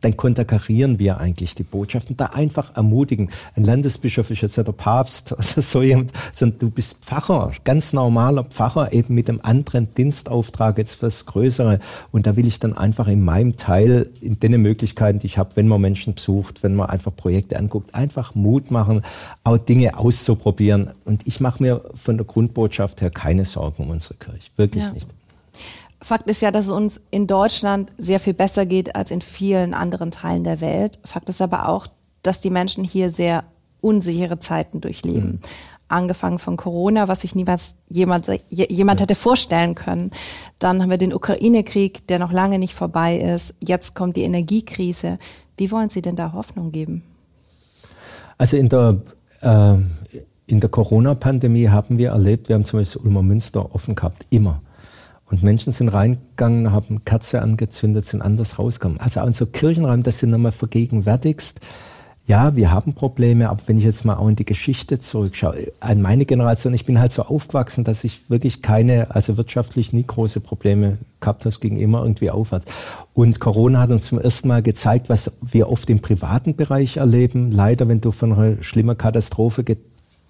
dann 0.00 0.16
konterkarieren 0.16 0.98
wir 0.98 1.18
eigentlich 1.18 1.54
die 1.54 1.62
Botschaft 1.62 2.10
und 2.10 2.20
da 2.20 2.26
einfach 2.26 2.76
ermutigen. 2.76 3.30
Ein 3.54 3.64
Landesbischof 3.64 4.30
ist 4.30 4.42
jetzt 4.42 4.56
nicht 4.56 4.66
der 4.66 4.72
Papst 4.72 5.32
oder 5.32 5.42
so 5.62 5.82
jemand, 5.82 6.12
sondern 6.32 6.58
du 6.58 6.70
bist 6.70 7.04
Pfarrer, 7.04 7.52
ganz 7.64 7.92
normaler 7.92 8.44
Pfarrer, 8.44 8.92
eben 8.92 9.14
mit 9.14 9.28
einem 9.28 9.40
anderen 9.42 9.92
Dienstauftrag, 9.94 10.78
jetzt 10.78 10.96
fürs 10.96 11.26
Größere. 11.26 11.80
Und 12.12 12.26
da 12.26 12.36
will 12.36 12.46
ich 12.46 12.58
dann 12.58 12.76
einfach 12.76 13.06
in 13.06 13.24
meinem 13.24 13.56
Teil, 13.56 14.10
in 14.20 14.38
den 14.40 14.60
Möglichkeiten, 14.60 15.20
die 15.20 15.26
ich 15.26 15.38
habe, 15.38 15.56
wenn 15.56 15.68
man 15.68 15.80
Menschen 15.80 16.14
besucht, 16.14 16.62
wenn 16.62 16.74
man 16.74 16.90
einfach 16.90 17.14
Projekte 17.14 17.58
anguckt, 17.58 17.94
einfach 17.94 18.34
Mut 18.34 18.70
machen, 18.70 19.02
auch 19.44 19.58
Dinge 19.58 19.98
auszuprobieren. 19.98 20.90
Und 21.04 21.26
ich 21.26 21.40
mache 21.40 21.62
mir 21.62 21.82
von 21.94 22.16
der 22.16 22.26
Grundbotschaft 22.26 23.00
her 23.00 23.10
keine 23.10 23.44
Sorgen 23.44 23.84
um 23.84 23.90
unsere 23.90 24.14
Kirche, 24.14 24.50
wirklich 24.56 24.84
ja. 24.84 24.92
nicht. 24.92 25.08
Fakt 26.04 26.28
ist 26.28 26.42
ja, 26.42 26.50
dass 26.50 26.66
es 26.66 26.70
uns 26.70 27.00
in 27.10 27.26
Deutschland 27.26 27.88
sehr 27.96 28.20
viel 28.20 28.34
besser 28.34 28.66
geht 28.66 28.94
als 28.94 29.10
in 29.10 29.22
vielen 29.22 29.72
anderen 29.72 30.10
Teilen 30.10 30.44
der 30.44 30.60
Welt. 30.60 30.98
Fakt 31.02 31.30
ist 31.30 31.40
aber 31.40 31.70
auch, 31.70 31.86
dass 32.20 32.42
die 32.42 32.50
Menschen 32.50 32.84
hier 32.84 33.08
sehr 33.08 33.44
unsichere 33.80 34.38
Zeiten 34.38 34.82
durchleben. 34.82 35.30
Mhm. 35.30 35.38
Angefangen 35.88 36.38
von 36.38 36.58
Corona, 36.58 37.08
was 37.08 37.22
sich 37.22 37.34
niemals 37.34 37.74
jemand, 37.88 38.30
jemand 38.50 39.00
hätte 39.00 39.14
vorstellen 39.14 39.74
können. 39.74 40.10
Dann 40.58 40.82
haben 40.82 40.90
wir 40.90 40.98
den 40.98 41.14
Ukraine-Krieg, 41.14 42.06
der 42.06 42.18
noch 42.18 42.32
lange 42.32 42.58
nicht 42.58 42.74
vorbei 42.74 43.16
ist. 43.16 43.54
Jetzt 43.66 43.94
kommt 43.94 44.16
die 44.18 44.24
Energiekrise. 44.24 45.18
Wie 45.56 45.70
wollen 45.70 45.88
Sie 45.88 46.02
denn 46.02 46.16
da 46.16 46.34
Hoffnung 46.34 46.70
geben? 46.70 47.02
Also 48.36 48.58
in 48.58 48.68
der, 48.68 49.00
äh, 49.40 49.76
in 50.48 50.60
der 50.60 50.68
Corona-Pandemie 50.68 51.70
haben 51.70 51.96
wir 51.96 52.10
erlebt, 52.10 52.50
wir 52.50 52.56
haben 52.56 52.64
zum 52.66 52.80
Beispiel 52.80 53.00
Ulmer 53.00 53.22
Münster 53.22 53.74
offen 53.74 53.94
gehabt, 53.94 54.26
immer. 54.28 54.60
Und 55.34 55.42
Menschen 55.42 55.72
sind 55.72 55.88
reingegangen, 55.88 56.70
haben 56.70 57.04
Kerze 57.04 57.42
angezündet, 57.42 58.06
sind 58.06 58.22
anders 58.22 58.60
rausgekommen. 58.60 59.00
Also 59.00 59.20
auch 59.20 59.26
in 59.26 59.32
so 59.32 59.46
Kirchenräumen, 59.46 60.04
dass 60.04 60.18
du 60.18 60.28
nochmal 60.28 60.52
vergegenwärtigst, 60.52 61.58
ja, 62.28 62.54
wir 62.54 62.70
haben 62.70 62.94
Probleme, 62.94 63.50
aber 63.50 63.60
wenn 63.66 63.76
ich 63.76 63.84
jetzt 63.84 64.04
mal 64.04 64.14
auch 64.14 64.28
in 64.28 64.36
die 64.36 64.44
Geschichte 64.44 65.00
zurückschaue, 65.00 65.72
an 65.80 66.00
meine 66.00 66.24
Generation, 66.24 66.72
ich 66.72 66.86
bin 66.86 67.00
halt 67.00 67.10
so 67.10 67.22
aufgewachsen, 67.22 67.82
dass 67.82 68.04
ich 68.04 68.30
wirklich 68.30 68.62
keine, 68.62 69.12
also 69.12 69.36
wirtschaftlich 69.36 69.92
nie 69.92 70.06
große 70.06 70.38
Probleme 70.38 70.98
gehabt 71.18 71.42
habe, 71.42 71.48
es 71.48 71.58
ging 71.58 71.78
immer 71.78 72.02
irgendwie 72.02 72.30
aufwärts. 72.30 72.72
Und 73.12 73.40
Corona 73.40 73.80
hat 73.80 73.90
uns 73.90 74.06
zum 74.06 74.20
ersten 74.20 74.46
Mal 74.46 74.62
gezeigt, 74.62 75.08
was 75.08 75.36
wir 75.42 75.68
oft 75.68 75.90
im 75.90 75.98
privaten 75.98 76.54
Bereich 76.54 76.98
erleben. 76.98 77.50
Leider, 77.50 77.88
wenn 77.88 78.00
du 78.00 78.12
von 78.12 78.32
einer 78.32 78.62
schlimmen 78.62 78.96
Katastrophe 78.96 79.64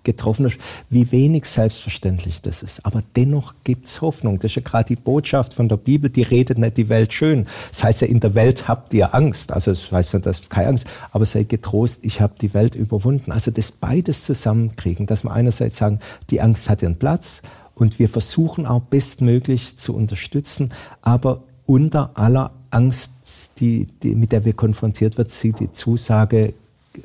getroffen 0.04 0.46
ist, 0.46 0.58
wie 0.90 1.10
wenig 1.10 1.46
selbstverständlich 1.46 2.42
das 2.42 2.62
ist. 2.62 2.84
Aber 2.86 3.02
dennoch 3.16 3.54
gibt's 3.64 4.00
Hoffnung. 4.00 4.38
Das 4.38 4.52
ist 4.52 4.56
ja 4.56 4.62
gerade 4.62 4.88
die 4.88 4.96
Botschaft 4.96 5.54
von 5.54 5.68
der 5.68 5.76
Bibel, 5.76 6.10
die 6.10 6.22
redet 6.22 6.58
nicht 6.58 6.76
die 6.76 6.88
Welt 6.88 7.12
schön. 7.12 7.46
Das 7.70 7.84
heißt 7.84 8.02
ja, 8.02 8.08
in 8.08 8.20
der 8.20 8.34
Welt 8.34 8.68
habt 8.68 8.94
ihr 8.94 9.14
Angst. 9.14 9.52
Also 9.52 9.70
das 9.72 9.90
heißt 9.90 10.14
nicht, 10.14 10.26
dass 10.26 10.48
keine 10.48 10.68
Angst, 10.68 10.86
aber 11.12 11.26
seid 11.26 11.48
getrost, 11.48 12.00
ich 12.02 12.20
habe 12.20 12.34
die 12.40 12.54
Welt 12.54 12.74
überwunden. 12.74 13.32
Also 13.32 13.50
das 13.50 13.72
beides 13.72 14.24
zusammenkriegen, 14.24 15.06
dass 15.06 15.24
wir 15.24 15.32
einerseits 15.32 15.78
sagen, 15.78 16.00
die 16.30 16.40
Angst 16.40 16.68
hat 16.68 16.82
ihren 16.82 16.96
Platz 16.96 17.42
und 17.74 17.98
wir 17.98 18.08
versuchen 18.08 18.66
auch 18.66 18.82
bestmöglich 18.82 19.78
zu 19.78 19.94
unterstützen, 19.94 20.72
aber 21.02 21.42
unter 21.66 22.10
aller 22.14 22.52
Angst, 22.70 23.12
die, 23.58 23.86
die, 24.02 24.14
mit 24.14 24.32
der 24.32 24.44
wir 24.44 24.52
konfrontiert 24.52 25.16
wird, 25.16 25.30
sie 25.30 25.52
die 25.52 25.72
Zusage 25.72 26.54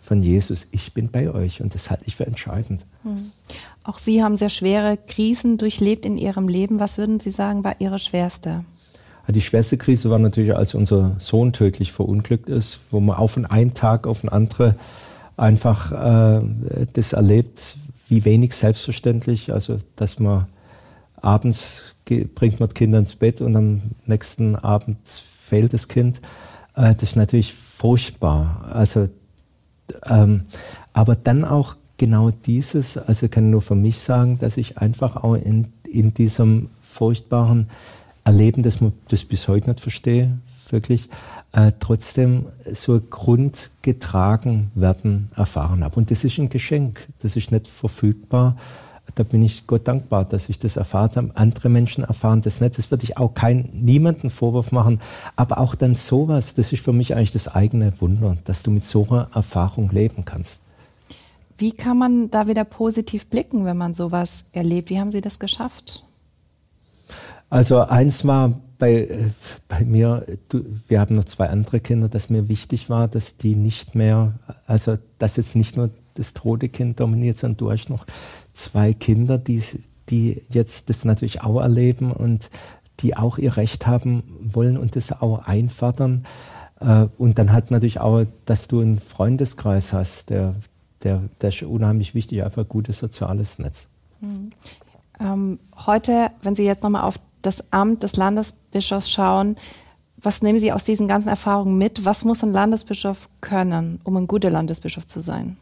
von 0.01 0.21
Jesus, 0.21 0.67
ich 0.71 0.93
bin 0.93 1.09
bei 1.09 1.31
euch 1.31 1.61
und 1.61 1.75
das 1.75 1.89
halte 1.89 2.03
ich 2.05 2.15
für 2.15 2.25
entscheidend. 2.27 2.85
Hm. 3.03 3.31
Auch 3.83 3.97
Sie 3.97 4.23
haben 4.23 4.37
sehr 4.37 4.49
schwere 4.49 4.97
Krisen 4.97 5.57
durchlebt 5.57 6.05
in 6.05 6.17
Ihrem 6.17 6.47
Leben. 6.47 6.79
Was 6.79 6.97
würden 6.97 7.19
Sie 7.19 7.31
sagen, 7.31 7.63
war 7.63 7.75
Ihre 7.79 7.99
schwerste? 7.99 8.63
Die 9.27 9.41
schwerste 9.41 9.77
Krise 9.77 10.09
war 10.09 10.17
natürlich, 10.17 10.55
als 10.55 10.73
unser 10.73 11.15
Sohn 11.19 11.53
tödlich 11.53 11.91
verunglückt 11.91 12.49
ist, 12.49 12.79
wo 12.89 12.99
man 12.99 13.17
auch 13.17 13.29
von 13.29 13.45
einem 13.45 13.75
Tag 13.75 14.07
auf 14.07 14.21
den 14.21 14.29
anderen 14.29 14.75
einfach 15.37 15.91
äh, 15.91 16.41
das 16.93 17.13
erlebt, 17.13 17.77
wie 18.07 18.25
wenig 18.25 18.53
selbstverständlich, 18.53 19.53
also 19.53 19.77
dass 19.95 20.19
man 20.19 20.47
abends 21.21 21.95
bringt 22.33 22.59
man 22.59 22.69
Kinder 22.69 22.97
ins 22.97 23.15
Bett 23.15 23.41
und 23.41 23.55
am 23.55 23.81
nächsten 24.07 24.55
Abend 24.55 24.97
fehlt 25.07 25.73
das 25.73 25.87
Kind. 25.87 26.21
Äh, 26.75 26.95
das 26.95 27.09
ist 27.09 27.15
natürlich 27.15 27.53
furchtbar. 27.53 28.69
Also 28.73 29.09
ähm, 30.07 30.43
aber 30.93 31.15
dann 31.15 31.45
auch 31.45 31.75
genau 31.97 32.31
dieses, 32.31 32.97
also 32.97 33.27
kann 33.27 33.49
nur 33.49 33.61
für 33.61 33.75
mich 33.75 33.99
sagen, 33.99 34.39
dass 34.39 34.57
ich 34.57 34.77
einfach 34.77 35.17
auch 35.17 35.35
in, 35.35 35.67
in 35.89 36.13
diesem 36.13 36.69
furchtbaren 36.81 37.69
Erleben, 38.23 38.63
das 38.63 38.81
man 38.81 38.93
das 39.09 39.23
bis 39.25 39.47
heute 39.47 39.69
nicht 39.69 39.79
verstehe, 39.79 40.37
wirklich, 40.69 41.09
äh, 41.51 41.71
trotzdem 41.79 42.45
so 42.71 42.99
grundgetragen 42.99 44.71
werden 44.75 45.31
erfahren 45.35 45.83
habe. 45.83 45.95
Und 45.95 46.11
das 46.11 46.23
ist 46.23 46.37
ein 46.37 46.49
Geschenk, 46.49 47.07
das 47.21 47.35
ist 47.35 47.51
nicht 47.51 47.67
verfügbar 47.67 48.55
da 49.19 49.23
bin 49.23 49.43
ich 49.43 49.67
Gott 49.67 49.85
dankbar, 49.85 50.23
dass 50.23 50.47
ich 50.47 50.59
das 50.59 50.77
erfahren 50.77 51.11
habe. 51.13 51.31
Andere 51.35 51.67
Menschen 51.67 52.05
erfahren 52.05 52.39
das 52.39 52.61
nicht. 52.61 52.77
Das 52.77 52.89
würde 52.89 53.03
ich 53.03 53.17
auch 53.17 53.33
kein, 53.33 53.67
niemanden 53.73 54.29
Vorwurf 54.29 54.71
machen. 54.71 55.01
Aber 55.35 55.57
auch 55.57 55.75
dann 55.75 55.93
sowas, 55.93 56.55
das 56.55 56.71
ist 56.71 56.85
für 56.85 56.93
mich 56.93 57.13
eigentlich 57.13 57.33
das 57.33 57.49
eigene 57.49 57.99
Wunder, 57.99 58.37
dass 58.45 58.63
du 58.63 58.71
mit 58.71 58.85
so 58.85 59.05
einer 59.09 59.27
Erfahrung 59.35 59.89
leben 59.91 60.23
kannst. 60.23 60.61
Wie 61.57 61.73
kann 61.73 61.97
man 61.97 62.29
da 62.29 62.47
wieder 62.47 62.63
positiv 62.63 63.27
blicken, 63.27 63.65
wenn 63.65 63.75
man 63.75 63.93
sowas 63.93 64.45
erlebt? 64.53 64.89
Wie 64.89 65.01
haben 65.01 65.11
Sie 65.11 65.19
das 65.19 65.37
geschafft? 65.37 66.05
Also 67.49 67.79
eins 67.79 68.25
war 68.25 68.53
bei, 68.77 69.31
bei 69.67 69.83
mir, 69.83 70.25
du, 70.47 70.63
wir 70.87 71.01
haben 71.01 71.15
noch 71.15 71.25
zwei 71.25 71.49
andere 71.49 71.81
Kinder, 71.81 72.07
dass 72.07 72.29
mir 72.29 72.47
wichtig 72.47 72.89
war, 72.89 73.09
dass 73.09 73.35
die 73.35 73.55
nicht 73.55 73.95
mehr, 73.95 74.35
also 74.65 74.97
dass 75.17 75.35
jetzt 75.35 75.57
nicht 75.57 75.75
nur 75.75 75.89
das 76.19 76.33
tote 76.33 76.69
Kind 76.69 76.99
dominiert, 76.99 77.37
sondern 77.37 77.57
du 77.57 77.71
hast 77.71 77.89
noch 77.89 78.05
zwei 78.53 78.93
Kinder, 78.93 79.37
die, 79.37 79.63
die 80.09 80.43
jetzt 80.49 80.89
das 80.89 81.05
natürlich 81.05 81.41
auch 81.41 81.61
erleben 81.61 82.11
und 82.11 82.49
die 82.99 83.15
auch 83.15 83.37
ihr 83.37 83.57
Recht 83.57 83.87
haben 83.87 84.23
wollen 84.41 84.77
und 84.77 84.95
das 84.95 85.21
auch 85.21 85.45
einfordern. 85.47 86.25
Äh, 86.79 87.07
und 87.17 87.39
dann 87.39 87.53
hat 87.53 87.71
natürlich 87.71 87.99
auch, 87.99 88.25
dass 88.45 88.67
du 88.67 88.81
einen 88.81 88.99
Freundeskreis 88.99 89.93
hast, 89.93 90.29
der, 90.29 90.55
der, 91.03 91.21
der 91.41 91.49
ist 91.49 91.61
unheimlich 91.63 92.13
wichtig, 92.15 92.43
einfach 92.43 92.63
ein 92.63 92.69
gutes 92.69 92.99
soziales 92.99 93.59
Netz. 93.59 93.87
Mhm. 94.21 94.51
Ähm, 95.19 95.59
heute, 95.85 96.31
wenn 96.41 96.55
Sie 96.55 96.63
jetzt 96.65 96.83
nochmal 96.83 97.03
auf 97.03 97.19
das 97.41 97.71
Amt 97.71 98.03
des 98.03 98.15
Landesbischofs 98.15 99.09
schauen, 99.09 99.55
was 100.21 100.41
nehmen 100.41 100.59
Sie 100.59 100.73
aus 100.73 100.83
diesen 100.83 101.07
ganzen 101.07 101.29
Erfahrungen 101.29 101.77
mit? 101.77 102.03
Was 102.03 102.25
muss 102.25 102.43
ein 102.43 102.51
Landesbischof 102.51 103.29
können, 103.39 104.01
um 104.03 104.17
ein 104.17 104.27
guter 104.27 104.49
Landesbischof 104.49 105.07
zu 105.07 105.21
sein? 105.21 105.57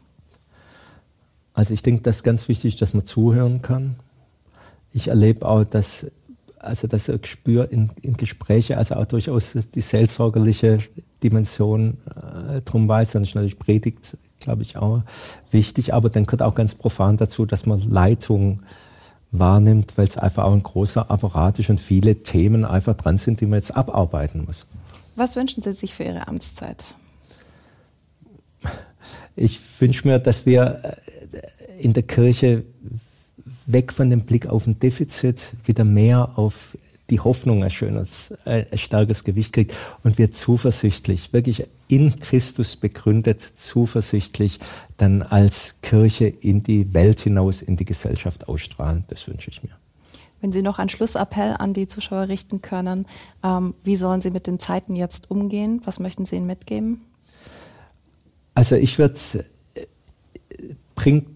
Also 1.58 1.74
ich 1.74 1.82
denke, 1.82 2.02
das 2.02 2.18
ist 2.18 2.22
ganz 2.22 2.48
wichtig, 2.48 2.76
dass 2.76 2.94
man 2.94 3.04
zuhören 3.04 3.62
kann. 3.62 3.96
Ich 4.92 5.08
erlebe 5.08 5.44
auch, 5.44 5.64
dass 5.64 6.06
also 6.56 6.86
das 6.86 7.10
Gespür 7.20 7.72
in, 7.72 7.90
in 8.00 8.16
Gespräche, 8.16 8.78
also 8.78 8.94
auch 8.94 9.06
durchaus 9.06 9.58
die 9.74 9.80
seelsorgerliche 9.80 10.78
Dimension 11.20 11.98
äh, 12.06 12.60
drum 12.60 12.86
weiß, 12.86 13.10
dann 13.10 13.24
ist 13.24 13.34
natürlich 13.34 13.58
Predigt, 13.58 14.16
glaube 14.38 14.62
ich, 14.62 14.76
auch 14.76 15.02
wichtig, 15.50 15.94
aber 15.94 16.10
dann 16.10 16.26
gehört 16.26 16.42
auch 16.42 16.54
ganz 16.54 16.76
profan 16.76 17.16
dazu, 17.16 17.44
dass 17.44 17.66
man 17.66 17.80
Leitung 17.80 18.60
wahrnimmt, 19.32 19.94
weil 19.96 20.06
es 20.06 20.16
einfach 20.16 20.44
auch 20.44 20.52
ein 20.52 20.62
großer 20.62 21.10
Apparat 21.10 21.58
ist 21.58 21.70
und 21.70 21.80
viele 21.80 22.22
Themen 22.22 22.64
einfach 22.64 22.94
dran 22.94 23.18
sind, 23.18 23.40
die 23.40 23.46
man 23.46 23.58
jetzt 23.58 23.76
abarbeiten 23.76 24.44
muss. 24.44 24.64
Was 25.16 25.34
wünschen 25.34 25.64
Sie 25.64 25.72
sich 25.72 25.92
für 25.92 26.04
Ihre 26.04 26.28
Amtszeit? 26.28 26.94
Ich 29.34 29.60
wünsche 29.80 30.06
mir, 30.06 30.18
dass 30.18 30.46
wir 30.46 30.80
äh, 30.82 31.17
in 31.78 31.92
der 31.92 32.02
Kirche 32.02 32.64
weg 33.66 33.92
von 33.92 34.10
dem 34.10 34.22
Blick 34.22 34.46
auf 34.46 34.66
ein 34.66 34.78
Defizit 34.78 35.52
wieder 35.64 35.84
mehr 35.84 36.38
auf 36.38 36.76
die 37.10 37.20
Hoffnung 37.20 37.64
ein 37.64 37.70
schönes, 37.70 38.36
ein 38.44 38.66
starkes 38.74 39.24
Gewicht 39.24 39.54
kriegt 39.54 39.74
und 40.04 40.18
wir 40.18 40.30
zuversichtlich, 40.30 41.32
wirklich 41.32 41.66
in 41.88 42.20
Christus 42.20 42.76
begründet, 42.76 43.40
zuversichtlich 43.40 44.60
dann 44.98 45.22
als 45.22 45.80
Kirche 45.80 46.26
in 46.26 46.62
die 46.62 46.92
Welt 46.92 47.20
hinaus, 47.20 47.62
in 47.62 47.76
die 47.76 47.86
Gesellschaft 47.86 48.48
ausstrahlen. 48.48 49.04
Das 49.08 49.26
wünsche 49.26 49.50
ich 49.50 49.62
mir. 49.62 49.72
Wenn 50.40 50.52
Sie 50.52 50.62
noch 50.62 50.78
einen 50.78 50.90
Schlussappell 50.90 51.56
an 51.58 51.72
die 51.72 51.88
Zuschauer 51.88 52.28
richten 52.28 52.62
können, 52.62 53.06
ähm, 53.42 53.74
wie 53.82 53.96
sollen 53.96 54.20
Sie 54.20 54.30
mit 54.30 54.46
den 54.46 54.60
Zeiten 54.60 54.94
jetzt 54.94 55.30
umgehen? 55.30 55.80
Was 55.84 55.98
möchten 55.98 56.26
Sie 56.26 56.36
ihnen 56.36 56.46
mitgeben? 56.46 57.00
Also 58.54 58.76
ich 58.76 58.98
würde, 58.98 59.18
äh, 59.34 59.44
bringt 60.98 61.26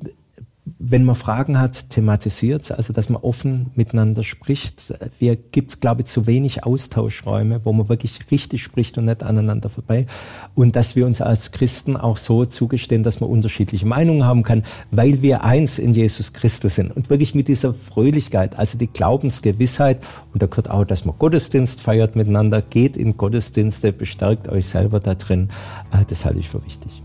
wenn 0.78 1.04
man 1.04 1.14
Fragen 1.14 1.60
hat, 1.60 1.90
thematisiert 1.90 2.70
also 2.72 2.92
dass 2.92 3.08
man 3.08 3.22
offen 3.22 3.70
miteinander 3.74 4.22
spricht. 4.22 4.94
Wir 5.18 5.36
gibt 5.36 5.70
es, 5.70 5.80
glaube 5.80 6.02
ich, 6.02 6.06
zu 6.06 6.26
wenig 6.26 6.64
Austauschräume, 6.64 7.60
wo 7.64 7.72
man 7.72 7.88
wirklich 7.88 8.30
richtig 8.30 8.62
spricht 8.62 8.98
und 8.98 9.06
nicht 9.06 9.22
aneinander 9.22 9.68
vorbei. 9.68 10.06
Und 10.54 10.76
dass 10.76 10.94
wir 10.94 11.06
uns 11.06 11.20
als 11.20 11.52
Christen 11.52 11.96
auch 11.96 12.16
so 12.16 12.44
zugestehen, 12.44 13.02
dass 13.02 13.20
man 13.20 13.30
unterschiedliche 13.30 13.86
Meinungen 13.86 14.24
haben 14.24 14.42
kann, 14.42 14.64
weil 14.90 15.22
wir 15.22 15.44
eins 15.44 15.78
in 15.78 15.94
Jesus 15.94 16.32
Christus 16.32 16.76
sind. 16.76 16.94
Und 16.94 17.10
wirklich 17.10 17.34
mit 17.34 17.48
dieser 17.48 17.74
Fröhlichkeit, 17.74 18.58
also 18.58 18.78
die 18.78 18.88
Glaubensgewissheit, 18.88 20.00
und 20.32 20.42
da 20.42 20.46
gehört 20.46 20.70
auch, 20.70 20.84
dass 20.84 21.04
man 21.04 21.16
Gottesdienst 21.18 21.80
feiert 21.80 22.16
miteinander, 22.16 22.62
geht 22.62 22.96
in 22.96 23.16
Gottesdienste, 23.16 23.92
bestärkt 23.92 24.48
euch 24.48 24.66
selber 24.66 25.00
da 25.00 25.14
drin. 25.14 25.50
Äh, 25.92 26.04
das 26.08 26.24
halte 26.24 26.38
ich 26.38 26.48
für 26.48 26.64
wichtig. 26.64 27.02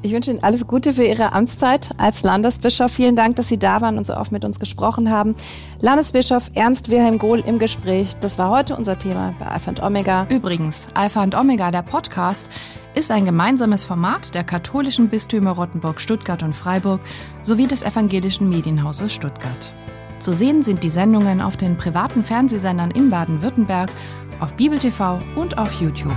Ich 0.00 0.12
wünsche 0.12 0.30
Ihnen 0.30 0.42
alles 0.44 0.66
Gute 0.68 0.94
für 0.94 1.04
Ihre 1.04 1.32
Amtszeit 1.32 1.90
als 1.98 2.22
Landesbischof. 2.22 2.90
Vielen 2.90 3.16
Dank, 3.16 3.34
dass 3.36 3.48
Sie 3.48 3.58
da 3.58 3.80
waren 3.80 3.98
und 3.98 4.06
so 4.06 4.14
oft 4.14 4.30
mit 4.30 4.44
uns 4.44 4.60
gesprochen 4.60 5.10
haben. 5.10 5.34
Landesbischof 5.80 6.50
Ernst 6.54 6.88
Wilhelm 6.88 7.18
Gohl 7.18 7.40
im 7.40 7.58
Gespräch. 7.58 8.14
Das 8.20 8.38
war 8.38 8.50
heute 8.50 8.76
unser 8.76 8.98
Thema 8.98 9.34
bei 9.40 9.46
Alpha 9.46 9.70
und 9.70 9.82
Omega. 9.82 10.26
Übrigens, 10.30 10.86
Alpha 10.94 11.22
und 11.22 11.34
Omega, 11.34 11.72
der 11.72 11.82
Podcast, 11.82 12.48
ist 12.94 13.10
ein 13.10 13.24
gemeinsames 13.24 13.84
Format 13.84 14.34
der 14.34 14.44
katholischen 14.44 15.08
Bistümer 15.08 15.52
Rottenburg, 15.52 16.00
Stuttgart 16.00 16.44
und 16.44 16.54
Freiburg 16.54 17.00
sowie 17.42 17.66
des 17.66 17.82
evangelischen 17.82 18.48
Medienhauses 18.48 19.12
Stuttgart. 19.12 19.72
Zu 20.20 20.32
sehen 20.32 20.62
sind 20.62 20.84
die 20.84 20.90
Sendungen 20.90 21.40
auf 21.40 21.56
den 21.56 21.76
privaten 21.76 22.22
Fernsehsendern 22.22 22.92
in 22.92 23.10
Baden-Württemberg, 23.10 23.90
auf 24.40 24.54
Bibel 24.54 24.78
TV 24.78 25.18
und 25.36 25.58
auf 25.58 25.80
YouTube. 25.80 26.16